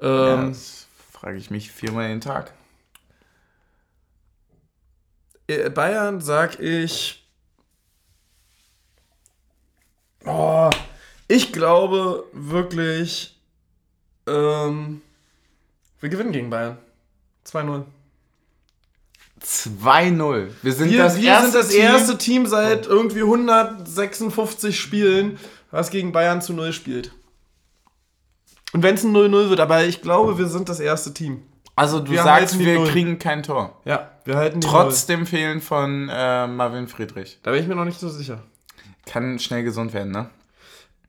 [0.02, 2.52] Ja, Ähm, das frage ich mich viermal den Tag.
[5.48, 7.24] Äh, Bayern sag ich.
[10.26, 10.70] Oh,
[11.28, 13.40] ich glaube wirklich.
[14.28, 15.02] Ähm,
[16.00, 16.78] wir gewinnen gegen Bayern.
[17.46, 17.86] 2-0.
[19.42, 20.50] 2-0.
[20.62, 25.40] Wir sind Wir, das wir erste sind das Team- erste Team seit irgendwie 156 Spielen,
[25.72, 27.12] was gegen Bayern zu 0 spielt.
[28.74, 31.44] Und wenn es ein 0-0 wird, aber ich glaube, wir sind das erste Team.
[31.78, 32.88] Also du wir sagst, wir Null.
[32.90, 33.80] kriegen kein Tor.
[33.86, 37.36] Ja, wir halten die Trotz dem Fehlen von äh, Marvin Friedrich.
[37.36, 37.40] Null.
[37.44, 38.42] Da bin ich mir noch nicht so sicher.
[39.06, 40.30] Kann schnell gesund werden, ne?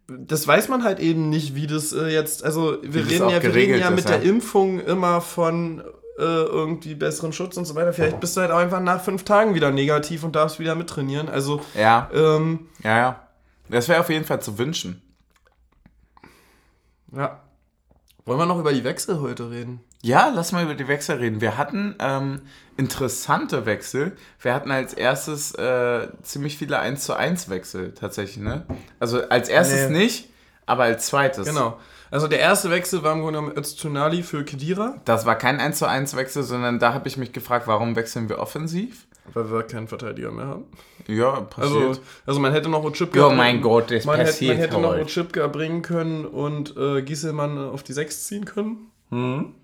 [0.08, 3.54] Das weiß man halt eben nicht, wie das äh, jetzt, also wir reden ja, wir
[3.54, 4.18] reden ja ist, mit ja.
[4.18, 5.80] der Impfung immer von
[6.18, 7.92] äh, irgendwie besseren Schutz und so weiter.
[7.94, 11.28] Vielleicht bist du halt auch einfach nach fünf Tagen wieder negativ und darfst wieder mittrainieren.
[11.28, 13.28] Also, Ja, ähm, ja, ja.
[13.70, 15.00] Das wäre auf jeden Fall zu wünschen.
[17.14, 17.40] ja.
[18.24, 19.80] Wollen wir noch über die Wechsel heute reden?
[20.02, 21.40] Ja, lass mal über die Wechsel reden.
[21.40, 22.40] Wir hatten ähm,
[22.76, 24.12] interessante Wechsel.
[24.40, 28.64] Wir hatten als erstes äh, ziemlich viele 1 zu 1 Wechsel tatsächlich, ne?
[29.00, 29.98] Also als erstes Nee.
[29.98, 30.28] nicht,
[30.66, 31.48] aber als zweites.
[31.48, 31.78] Genau.
[32.10, 35.78] Also der erste Wechsel war im Grunde genommen Öztunali für Kedira, Das war kein 1
[35.78, 39.06] zu 1 Wechsel, sondern da habe ich mich gefragt, warum wechseln wir offensiv?
[39.34, 40.64] weil wir keinen Verteidiger mehr haben.
[41.06, 41.88] Ja, passiert.
[41.88, 43.18] Also, also man hätte noch Ochipka...
[43.18, 44.98] Ja, mein Gott, das man hätte, passiert man hätte noch.
[44.98, 48.90] Ochipka bringen können und äh, Gieselmann auf die 6 ziehen können.
[49.10, 49.54] Mhm.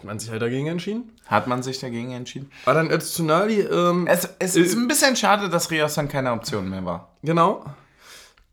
[0.00, 1.12] Hat man sich halt dagegen entschieden.
[1.26, 2.50] Hat man sich dagegen entschieden?
[2.64, 6.70] Aber dann Öztunali, ähm, Es, es ist ein bisschen schade, dass Rios dann keine Option
[6.70, 7.10] mehr war.
[7.22, 7.66] genau.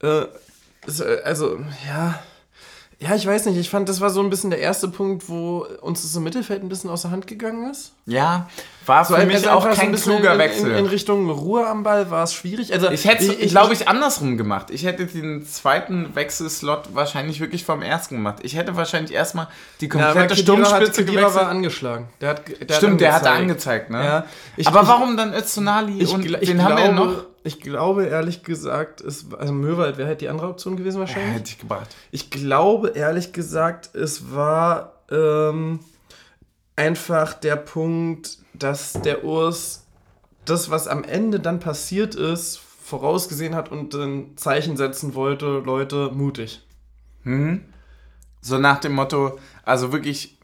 [0.03, 2.19] Äh, äh, also, ja...
[2.99, 3.57] Ja, ich weiß nicht.
[3.57, 6.63] Ich fand, das war so ein bisschen der erste Punkt, wo uns das im Mittelfeld
[6.63, 7.91] ein bisschen aus der Hand gegangen ist.
[8.07, 8.49] Ja,
[8.87, 10.71] war für Also mich einfach auch so ein kein bisschen kluger in, Wechsel.
[10.71, 12.73] In, in Richtung Ruhe am Ball war es schwierig.
[12.73, 14.71] Also Ich hätte es, glaube ich, andersrum gemacht.
[14.71, 18.37] Ich hätte den zweiten Wechselslot wahrscheinlich wirklich vom ersten gemacht.
[18.41, 19.47] Ich hätte wahrscheinlich erstmal
[19.79, 21.43] die Ja, komplette hat- Sturmspitze war gewechselt.
[21.45, 22.07] angeschlagen.
[22.19, 23.91] Der hat, der Stimmt, der hatte angezeigt.
[23.91, 24.03] ne?
[24.03, 24.25] Ja,
[24.55, 27.23] ich- Aber ich- warum dann Öztunali Ich, und gl- wen ich, haben wir noch?
[27.47, 31.33] Ich glaube ehrlich gesagt, es, also Möwald wäre halt die andere Option gewesen Ja, wahrscheinlich.
[31.33, 31.95] hätte ich gebracht.
[32.11, 35.79] Ich glaube ehrlich gesagt, es war ähm,
[36.75, 39.85] einfach der Punkt, dass der Urs
[40.45, 46.09] das, was am Ende dann passiert ist, vorausgesehen hat und ein Zeichen setzen wollte, Leute,
[46.13, 46.61] mutig.
[47.23, 47.65] Mhm.
[48.41, 50.37] So nach dem Motto, also wirklich,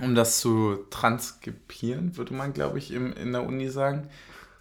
[0.00, 4.08] um das zu transkribieren, würde man, glaube ich, im, in der Uni sagen.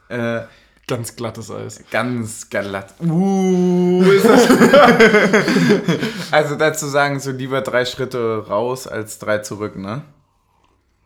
[0.09, 0.41] Äh,
[0.87, 1.81] Ganz glattes Eis.
[1.91, 2.93] Ganz glatt.
[2.99, 4.47] Uh, ist das
[6.31, 10.01] also dazu sagen, so lieber drei Schritte raus als drei zurück, ne?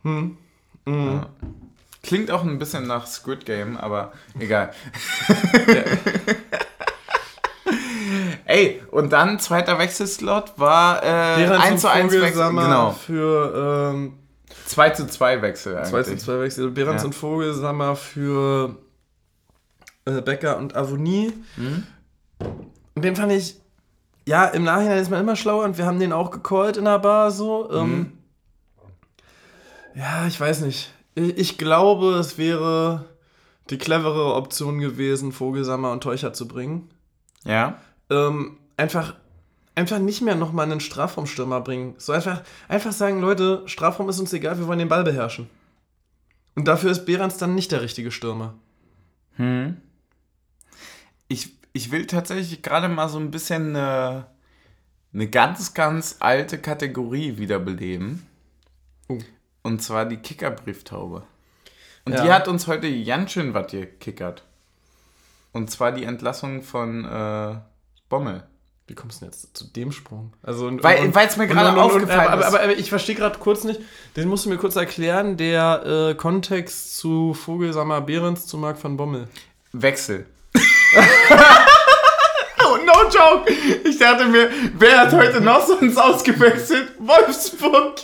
[0.03, 0.37] Hm.
[0.87, 1.27] Ja.
[2.01, 4.71] Klingt auch ein bisschen nach Squid Game, aber egal.
[8.45, 12.19] Ey, und dann zweiter Wechselslot war äh, Behrens 1 zu und 1 Wechsel.
[12.21, 12.91] Vogelsammer Genau.
[12.93, 14.13] für ähm,
[14.65, 16.19] 2 zu 2 Wechsel 2 eigentlich.
[16.19, 16.71] zu 2 Wechsel.
[16.71, 17.07] Behrens Ja.
[17.07, 18.77] und Vogelsammer für
[20.07, 21.33] äh, Becker und Avonie.
[21.57, 21.83] Mhm.
[22.95, 23.57] Und den fand ich,
[24.25, 26.99] ja, im Nachhinein ist man immer schlauer und wir haben den auch gecallt in der
[26.99, 27.69] Bar so.
[27.71, 28.11] Ähm, Mhm.
[29.95, 30.91] Ja, ich weiß nicht.
[31.15, 33.05] Ich, ich glaube, es wäre
[33.71, 36.89] die clevere Option gewesen, Vogelsammer und Teucher zu bringen.
[37.43, 37.79] Ja.
[38.11, 39.15] Ähm, einfach,
[39.73, 41.95] einfach nicht mehr nochmal einen Strafraumstürmer bringen.
[41.97, 45.49] So einfach, einfach sagen, Leute, Strafraum ist uns egal, wir wollen den Ball beherrschen.
[46.55, 48.53] Und dafür ist Behrens dann nicht der richtige Stürmer.
[49.37, 49.77] Hm.
[51.27, 54.27] Ich, ich will tatsächlich gerade mal so ein bisschen eine,
[55.13, 58.25] eine ganz, ganz alte Kategorie wiederbeleben.
[59.09, 59.19] Oh.
[59.63, 61.23] Und zwar die Kickerbrieftaube.
[62.05, 62.23] Und Ja.
[62.23, 64.43] die hat uns heute ganz schön was gekickert.
[65.51, 67.55] Und zwar die Entlassung von äh,
[68.09, 68.43] Bommel.
[68.85, 70.31] Wie kommst du denn jetzt zu dem Sprung?
[70.41, 72.47] Also, Weil- weil's mir gerade aufgefallen aber, ist.
[72.47, 73.81] Aber, aber ich verstehe gerade kurz nicht,
[74.15, 78.95] den musst du mir kurz erklären, der äh, Kontext zu Vogelsammer Behrens zu Marc van
[78.95, 79.27] Bommel.
[79.73, 80.25] Wechsel.
[82.65, 83.51] Oh, no joke.
[83.83, 86.89] Ich dachte mir, wer hat heute noch sonst ausgewechselt?
[86.99, 87.95] Wolfsburg.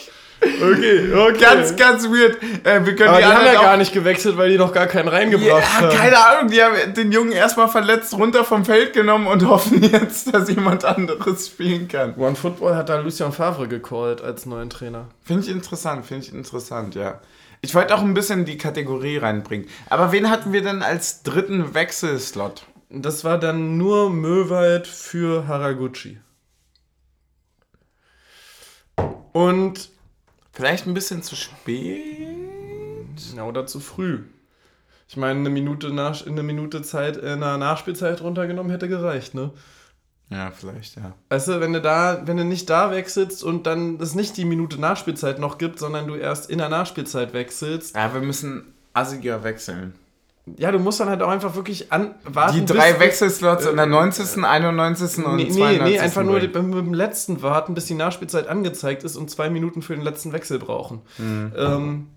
[0.46, 1.38] Okay, okay.
[1.40, 2.38] Ganz, ganz weird.
[2.66, 4.88] Äh, wir können aber die, haben anderen ja gar nicht gewechselt, weil die noch gar
[4.88, 5.90] keinen reingebracht Ja, haben.
[5.98, 10.34] keine Ahnung, die haben den Jungen erstmal verletzt runter vom Feld genommen und hoffen jetzt,
[10.34, 12.16] dass jemand anderes spielen kann.
[12.18, 15.06] One Football hat da Lucien Favre gecallt als neuen Trainer.
[15.24, 17.22] Finde ich interessant, finde ich interessant, ja.
[17.62, 19.70] Ich wollte auch ein bisschen die Kategorie reinbringen.
[19.90, 22.64] Aber wen hatten wir denn als dritten Wechselslot?
[22.96, 26.20] Das war dann nur Möwald für Haraguchi.
[29.32, 29.90] Und,
[30.52, 32.20] Vielleicht ein bisschen zu spät?
[33.36, 34.22] ja, oder zu früh.
[35.08, 39.52] Ich meine, eine Minute, nach, eine Minute Zeit in einer Nachspielzeit runtergenommen hätte gereicht, ne?
[40.30, 41.14] Ja, vielleicht, ja.
[41.30, 44.46] Weißt du, wenn du da, wenn du nicht da wechselst und dann es nicht die
[44.46, 49.44] Minute Nachspielzeit noch gibt, sondern du erst in der Nachspielzeit wechselst, Ja, wir müssen assiger
[49.44, 49.94] wechseln.
[50.46, 52.58] Ja, du musst dann halt auch einfach wirklich an, warten.
[52.58, 55.26] Die drei Wechselslots in der 90., 91.
[55.26, 55.84] und Nee, nee, 92.
[55.84, 59.82] nee, einfach nur beim, beim letzten warten, bis die Nachspielzeit angezeigt ist und zwei Minuten
[59.82, 61.02] für den letzten Wechsel brauchen.
[61.18, 61.54] Mhm.
[61.58, 62.08] Ähm,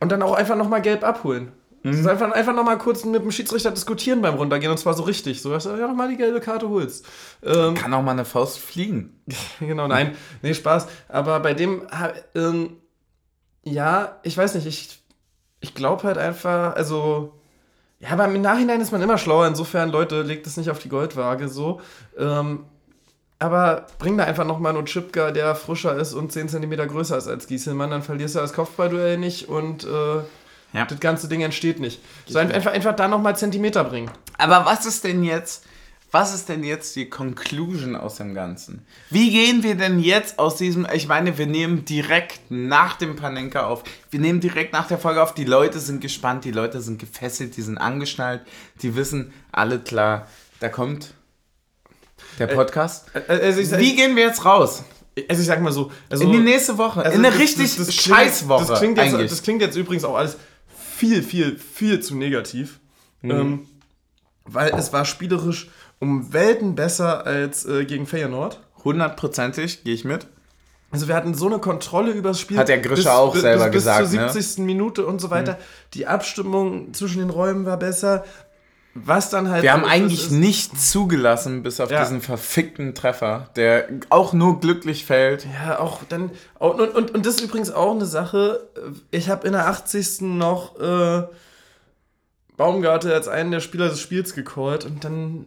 [0.00, 1.52] und dann auch einfach nochmal gelb abholen.
[1.82, 1.90] Mhm.
[1.92, 5.04] Das ist einfach, einfach nochmal kurz mit dem Schiedsrichter diskutieren beim Runtergehen und zwar so
[5.04, 5.40] richtig.
[5.40, 7.06] So, dass du ja nochmal die gelbe Karte holst.
[7.42, 9.22] Ähm, Kann auch mal eine Faust fliegen.
[9.60, 10.88] genau, nein, nee, Spaß.
[11.08, 11.86] Aber bei dem,
[12.34, 12.76] ähm,
[13.62, 14.99] ja, ich weiß nicht, ich,
[15.60, 17.32] ich glaube halt einfach, also,
[17.98, 19.46] ja, aber im Nachhinein ist man immer schlauer.
[19.46, 21.80] Insofern, Leute, legt es nicht auf die Goldwaage so.
[22.18, 22.64] Ähm,
[23.38, 27.26] aber bring da einfach nochmal einen Chipka, der frischer ist und 10 cm größer ist
[27.28, 30.16] als Gieselmann, dann verlierst du das Kopfballduell nicht und äh,
[30.72, 30.84] Ja.
[30.86, 32.00] das ganze Ding entsteht nicht.
[32.26, 34.10] So ein- einfach, einfach da nochmal Zentimeter bringen.
[34.38, 35.64] Aber was ist denn jetzt,
[36.12, 38.84] was ist denn jetzt die Conclusion aus dem Ganzen?
[39.10, 43.66] Wie gehen wir denn jetzt aus diesem, ich meine, wir nehmen direkt nach dem Panenka
[43.66, 46.98] auf, wir nehmen direkt nach der Folge auf, die Leute sind gespannt, die Leute sind
[46.98, 48.42] gefesselt, die sind angeschnallt,
[48.82, 50.26] die wissen, alle klar,
[50.58, 51.14] da kommt
[52.38, 53.06] der Podcast.
[53.28, 54.82] Also ich, Wie gehen wir jetzt raus?
[55.28, 55.90] also ich sag mal so.
[56.08, 58.98] Also, In die nächste Woche, Also in eine das- richtig das- das Scheißwoche Das klingt,
[58.98, 60.36] jetzt, das klingt jetzt übrigens auch alles
[60.96, 62.80] viel, viel, viel zu negativ.
[63.22, 63.30] Mhm.
[63.30, 63.66] Ähm,
[64.44, 65.68] weil es war spielerisch
[66.00, 68.60] um Welten besser als äh, gegen Feyenoord.
[68.84, 70.26] Hundertprozentig, gehe ich mit.
[70.90, 72.56] Also wir hatten so eine Kontrolle über das Spiel.
[72.58, 74.32] Hat der Grischer auch selber bis, gesagt, Bis zur ne?
[74.32, 74.64] 70.
[74.64, 75.56] Minute und so weiter.
[75.94, 78.24] Die Abstimmung zwischen den Räumen war besser.
[78.94, 79.62] Was dann halt...
[79.62, 82.00] Wir haben eigentlich ist- nichts zugelassen, bis auf Ja.
[82.02, 85.46] diesen verfickten Treffer, der auch nur glücklich fällt.
[85.64, 86.32] Ja, auch dann.
[86.58, 88.68] Und, und, und, und das ist übrigens auch eine Sache.
[89.12, 90.22] Ich habe in der 80.
[90.22, 91.22] noch äh,
[92.56, 95.46] Baumgarte als einen der Spieler des Spiels gecallt und dann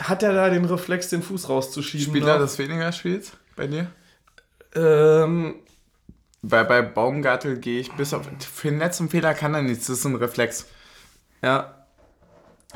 [0.00, 2.06] hat er da den Reflex, den Fuß rauszuschieben.
[2.08, 2.44] Spieler noch.
[2.44, 3.90] des weniger Spiels bei dir?
[4.74, 5.56] ähm,
[6.42, 8.26] Bei, bei Baumgartel gehe ich bis auf.
[8.52, 10.66] Für den letzten Fehler kann er nichts, das ist ein Reflex.
[11.42, 11.72] ja.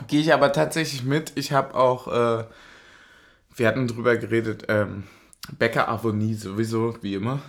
[0.07, 1.33] Gehe ich aber tatsächlich mit.
[1.35, 2.07] Ich habe auch.
[2.09, 2.45] Äh,
[3.55, 4.64] wir hatten drüber geredet.
[4.68, 5.03] Ähm,
[5.59, 7.41] Becker Avonie sowieso, wie immer.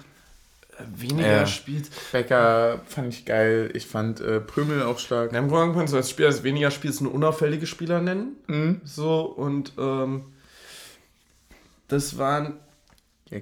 [0.96, 1.46] Weniger Ja.
[1.48, 1.90] spielt.
[2.12, 3.70] Becker fand ich geil.
[3.74, 5.32] Ich fand äh, Prümel auch stark.
[5.34, 8.36] Ja, Im Grunde kannst du als Spieler des weniger Spiels nur unauffällige Spieler nennen.
[8.48, 8.82] Mhm.
[8.84, 10.26] So, und ähm,
[11.88, 12.54] das waren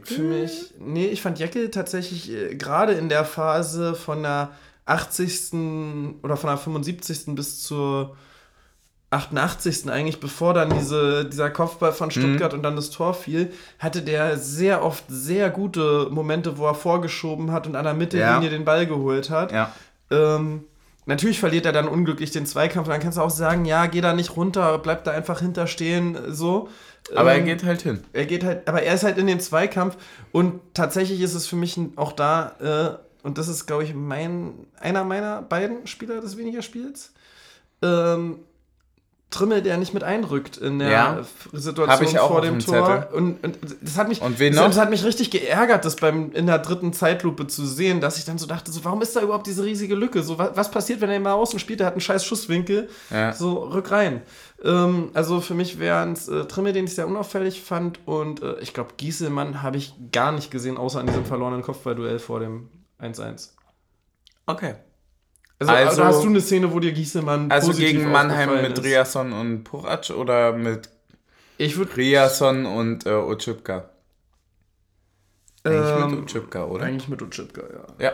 [0.04, 4.52] Für mich, nee, ich fand Jeckel tatsächlich äh, gerade in der Phase von der
[4.86, 5.54] 80.
[6.24, 7.36] oder von der 75.
[7.36, 8.16] bis zur
[9.12, 9.90] 88.
[9.90, 14.38] eigentlich, bevor dann diese, dieser Kopfball von Stuttgart und dann das Tor fiel, hatte der
[14.38, 18.50] sehr oft sehr gute Momente, wo er vorgeschoben hat und an der Mittellinie Ja.
[18.50, 19.52] den Ball geholt hat.
[19.52, 19.74] Ja.
[20.12, 20.66] Ähm,
[21.08, 22.88] natürlich verliert er dann unglücklich den Zweikampf.
[22.88, 26.70] Dann kannst du auch sagen, ja, geh da nicht runter, bleib da einfach hinterstehen, so.
[27.16, 28.02] Aber er Ähm, geht halt hin.
[28.14, 29.98] er geht halt, aber er ist halt in dem Zweikampf
[30.32, 34.54] und tatsächlich ist es für mich auch da, äh, und das ist, glaube ich, mein,
[34.80, 37.14] einer meiner beiden Spieler des weniger Spiels,
[37.82, 38.40] ähm,
[39.32, 41.24] Trimmel, der nicht mit einrückt in der Ja.
[41.54, 43.10] Situation Hab ich auch vor dem dem Tor.
[43.14, 46.32] Und, und das hat mich, Und wen das, das hat mich richtig geärgert, das beim
[46.32, 49.22] in der dritten Zeitlupe zu sehen, dass ich dann so dachte, so, warum ist da
[49.22, 50.24] überhaupt diese riesige Lücke?
[50.24, 51.80] So, was, was passiert, wenn er mal außen spielt?
[51.80, 52.90] Der hat einen scheiß Schusswinkel.
[53.12, 53.32] Ja.
[53.34, 54.24] So, rück rein.
[54.64, 58.00] Ähm, also für mich wären es äh, Trimmel, den ich sehr unauffällig fand.
[58.08, 62.18] Und äh, ich glaube, Gieselmann habe ich gar nicht gesehen, außer an diesem verlorenen Kopfballduell
[62.18, 62.70] vor dem
[63.00, 63.50] 1-1.
[64.48, 64.74] Okay.
[65.60, 68.84] Also, Also- also hast du eine Szene, wo dir Gieselmann Also gegen Mannheim mit ist?
[68.84, 70.90] Riasson und Porac oder mit
[71.58, 73.90] Ich würde Riasson und äh, Otschipka?
[75.64, 76.86] Eigentlich Ähm, mit Uchipka, oder?
[76.86, 78.06] Eigentlich mit Uchipka, ja.
[78.06, 78.12] Ja.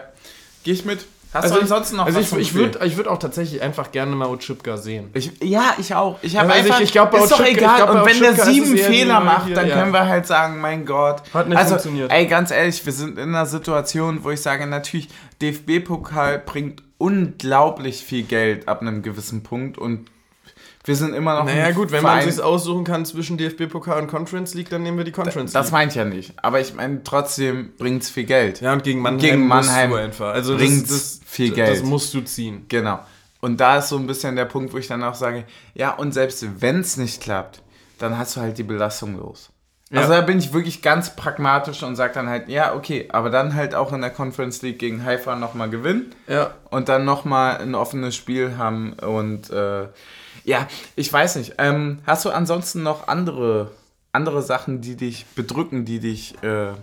[0.63, 1.05] Gehe ich mit.
[1.31, 2.61] Hast Also du ansonsten noch also was ich, zum ich Spiel?
[2.61, 5.09] würde ich würd auch tatsächlich einfach gerne mal Uchipka sehen.
[5.13, 6.17] Ich, ja, ich auch.
[6.23, 6.79] Ich habe Ja, also einfach.
[6.79, 7.75] ich- ich glaub, ist doch Otschipka- ich egal.
[7.77, 9.75] glaub, und wenn der sieben Fehler macht, Neugier, dann ja.
[9.75, 11.21] können wir halt sagen, mein Gott.
[11.33, 12.11] Hat nicht also, funktioniert.
[12.11, 15.09] ey, ganz ehrlich, wir sind in einer Situation, wo ich sage, natürlich,
[15.41, 20.09] DFB-Pokal bringt unglaublich viel Geld ab einem gewissen Punkt und
[20.83, 21.45] wir sind immer noch.
[21.45, 24.97] Naja gut, wenn Verein, man sich aussuchen kann zwischen DFB-Pokal und Conference League, dann nehmen
[24.97, 25.73] wir die Conference Das League.
[25.73, 26.33] meine ich ja nicht.
[26.37, 28.61] Aber ich meine, trotzdem bringt es viel Geld.
[28.61, 30.33] Ja, und gegen Mannheim, Gegen Mannheim musst du einfach.
[30.33, 31.83] Also bringt's das, das, viel Das Geld.
[31.85, 32.65] musst du ziehen.
[32.67, 32.99] Genau.
[33.41, 36.13] Und da ist so ein bisschen der Punkt, wo ich dann auch sage, ja, und
[36.13, 37.61] selbst wenn es nicht klappt,
[37.97, 39.49] dann hast du halt die Belastung los.
[39.95, 40.01] Ja.
[40.01, 43.53] Also da bin ich wirklich ganz pragmatisch und sage dann halt, ja, okay, aber dann
[43.55, 46.53] halt auch in der Conference League gegen Haifa nochmal gewinnen Ja.
[46.69, 49.87] und dann nochmal ein offenes Spiel haben und äh,
[50.43, 51.55] ja, ich weiß nicht.
[51.57, 53.71] Ähm, hast du ansonsten noch andere,
[54.11, 56.73] andere Sachen, die dich bedrücken, die dich äh,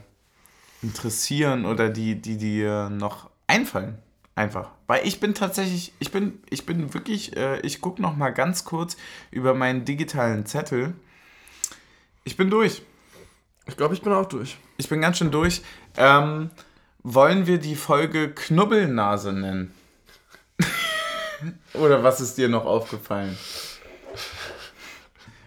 [0.82, 3.98] interessieren oder die, die dir noch einfallen?
[4.34, 4.70] Einfach.
[4.86, 8.64] Weil ich bin tatsächlich, ich bin, ich bin wirklich, äh, ich gucke noch mal ganz
[8.64, 8.96] kurz
[9.30, 10.94] über meinen digitalen Zettel.
[12.24, 12.82] Ich bin durch.
[13.66, 14.56] Ich glaube, ich bin auch durch.
[14.76, 15.62] Ich bin ganz schön durch.
[15.96, 16.50] Ähm,
[17.02, 19.74] wollen wir die Folge Knubbelnase nennen?
[21.74, 23.36] Oder was ist dir noch aufgefallen?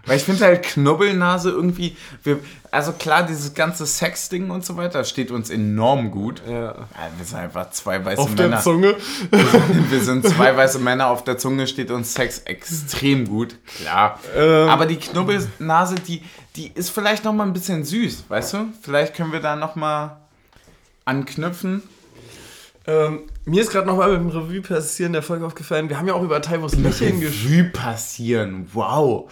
[0.06, 2.40] Weil ich finde halt Knubbelnase irgendwie, wir,
[2.72, 6.42] also klar, dieses ganze Sex-Ding und so weiter steht uns enorm gut.
[6.48, 6.74] Ja.
[6.74, 6.86] Ja,
[7.18, 8.50] wir sind einfach zwei weiße Auf Männer.
[8.50, 8.96] der Zunge.
[9.90, 13.56] Wir sind zwei weiße Männer, auf der Zunge steht uns Sex extrem gut.
[13.80, 14.20] Klar.
[14.36, 14.70] Ähm.
[14.70, 16.22] Aber die Knubbelnase, die,
[16.56, 18.58] die ist vielleicht noch mal ein bisschen süß, weißt du?
[18.82, 20.18] Vielleicht können wir da noch mal
[21.06, 21.82] anknüpfen.
[22.88, 26.22] Ähm, mir ist gerade nochmal beim Revue passieren der Folge aufgefallen, wir haben ja auch
[26.22, 27.48] über Taivos Lächeln gesprochen.
[27.48, 29.32] Revue passieren, wow.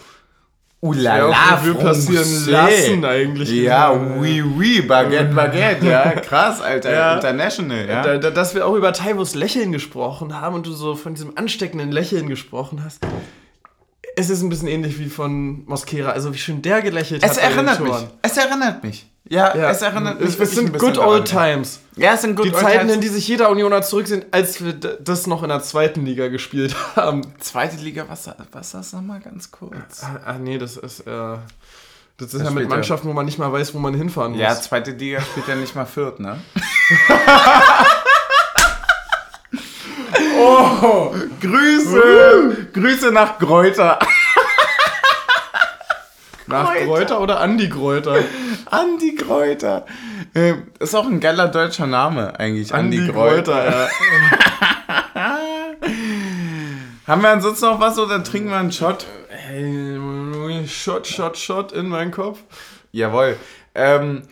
[0.92, 3.50] Ja, Ulala, Revue passieren lassen eigentlich.
[3.50, 7.14] Ja, oui, oui, Baguette, Baguette, ja, krass, Alter, Ja.
[7.14, 8.02] international, ja.
[8.02, 11.36] Da, da, dass wir auch über Taivos Lächeln gesprochen haben und du so von diesem
[11.38, 13.00] ansteckenden Lächeln gesprochen hast.
[14.16, 17.36] Es ist ein bisschen ähnlich wie von Mosquera, also wie schön der gelächelt Es hat.
[17.38, 19.06] den erinnert mich, es erinnert mich.
[19.28, 21.54] Ja, Ja, es erinnert mich Es, es sind good old daran.
[21.54, 21.80] times.
[21.96, 22.94] Ja, es sind good Die old Zeiten, times.
[22.94, 26.76] in die sich jeder Unioner zurücksehen, als wir das noch in der zweiten Liga gespielt
[26.96, 27.22] haben.
[27.40, 30.02] Zweite Liga, was, was das nochmal ganz kurz?
[30.02, 31.04] Ah, ah, nee, das ist, äh,
[32.16, 34.40] das ist Das ja mit Mannschaften, wo man nicht mal weiß, wo man hinfahren muss.
[34.40, 36.38] Ja, zweite Liga spielt ja nicht mal Fürth, ne?
[40.38, 42.68] oh, Grüße!
[42.72, 43.98] Grüße nach Gräuter.
[46.46, 46.84] Nach Kräuter.
[46.84, 48.18] Kräuter oder Andi Kräuter?
[48.70, 49.86] Andi Kräuter.
[50.34, 53.64] Ähm, Ist auch ein geiler deutscher Name eigentlich, Andi, Kräuter.
[53.64, 53.88] ja.
[57.06, 59.06] Haben wir ansonsten noch was oder trinken wir einen Shot?
[59.28, 59.98] Hey,
[60.66, 62.40] Shot, Shot, Shot in meinen Kopf.
[62.92, 63.36] Jawohl.
[63.74, 64.22] Ähm,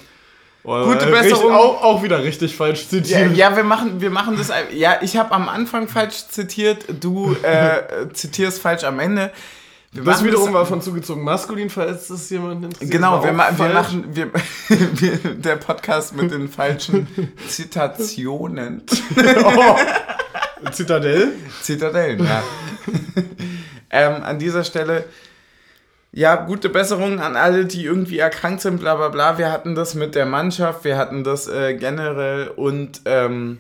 [0.64, 1.52] Oh, Gute äh, Besserung.
[1.52, 3.36] Auch, auch wieder richtig falsch ja, zitiert.
[3.36, 4.52] ja, wir machen, wir machen das.
[4.72, 9.32] Ja, ich habe am Anfang falsch zitiert, du äh, zitierst falsch am Ende.
[9.94, 12.90] Wir das wiederum war von zugezogen maskulin, falls das jemand interessiert.
[12.90, 14.30] Genau, wir, ma wir machen wir,
[14.68, 17.08] wir, der Podcast mit den falschen
[17.48, 18.82] Zitationen.
[20.64, 20.70] Oh.
[20.70, 21.32] Zitadelle?
[21.60, 22.42] Zitadellen, ja.
[23.90, 25.04] ähm, an dieser Stelle,
[26.12, 29.38] ja, gute Besserung an alle, die irgendwie erkrankt sind, bla bla bla.
[29.38, 33.58] Wir hatten das mit der Mannschaft, wir hatten das äh, generell und ähm,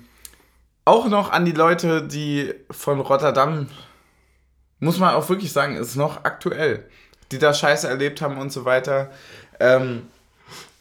[0.84, 3.68] auch noch an die Leute, die von Rotterdam,
[4.80, 6.84] muss man auch wirklich sagen, ist noch aktuell,
[7.30, 9.10] die da Scheiße erlebt haben und so weiter.
[9.60, 10.02] Ähm,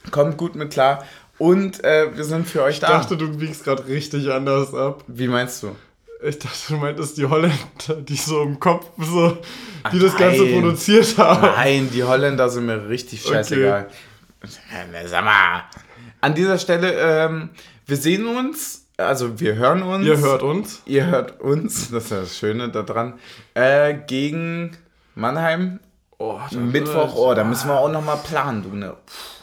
[0.10, 1.06] kommt gut mit klar.
[1.38, 2.88] Und äh, wir sind für euch Ich da.
[2.88, 5.04] dachte, du biegst gerade richtig anders ab.
[5.08, 5.76] Wie meinst du?
[6.24, 9.38] Ich dachte, du meintest die Holländer, die so im Kopf so, die
[9.84, 10.54] Ach, das Ganze nein.
[10.54, 11.42] produziert haben.
[11.42, 13.88] Nein, die Holländer sind mir richtig scheißegal.
[14.42, 15.64] Na, Sag mal.
[16.22, 17.50] An dieser Stelle, ähm,
[17.88, 20.06] wir sehen uns, also wir hören uns.
[20.06, 20.82] Ihr hört uns.
[20.86, 23.16] Ihr hört uns, das ist ja das Schöne daran,
[23.56, 24.78] äh, gegen
[25.16, 25.80] Mannheim.
[26.20, 28.96] Oh, Mittwoch, oh, da müssen wir auch nochmal planen, du, ne?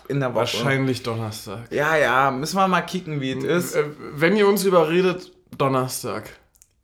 [0.06, 0.40] In der Woche.
[0.40, 1.70] Wahrscheinlich Donnerstag.
[1.70, 3.74] Ja, ja, müssen wir mal kicken, wie es ist.
[3.74, 6.30] Äh, Wenn ihr uns überredet, Donnerstag.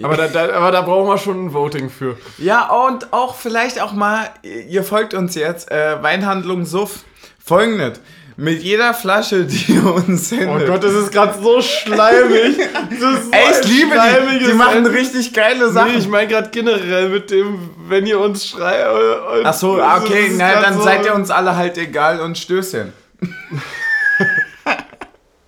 [0.03, 2.17] Aber da, da, aber da brauchen wir schon ein Voting für.
[2.39, 7.05] Ja, und auch vielleicht auch mal, ihr folgt uns jetzt, äh, Weinhandlung Suff.
[7.45, 8.01] Folgendes.
[8.37, 10.67] Mit jeder Flasche, die ihr uns Oh sendet.
[10.67, 12.57] Gott, das ist gerade so schleimig.
[12.91, 13.95] Das ist so Ey, ich liebe
[14.41, 14.47] die.
[14.47, 15.93] Die machen richtig geile Sachen.
[15.93, 18.89] Nee, ich meine gerade generell mit dem, wenn ihr uns schreibt.
[19.45, 22.93] Ach so, okay, na, dann seid ihr uns alle halt egal und Stößchen.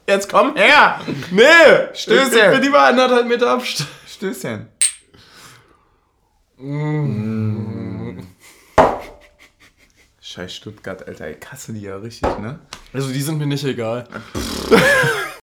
[0.09, 1.01] Jetzt komm her!
[1.32, 1.42] Nee!
[1.92, 2.32] Stößchen.
[2.32, 3.88] Ich bin lieber anderthalb Meter Abstand.
[4.17, 4.69] Stößchen.
[10.23, 12.61] Scheiß Stuttgart, Alter, ich hasse die ja richtig, ne?
[12.95, 14.09] Also die sind mir nicht egal.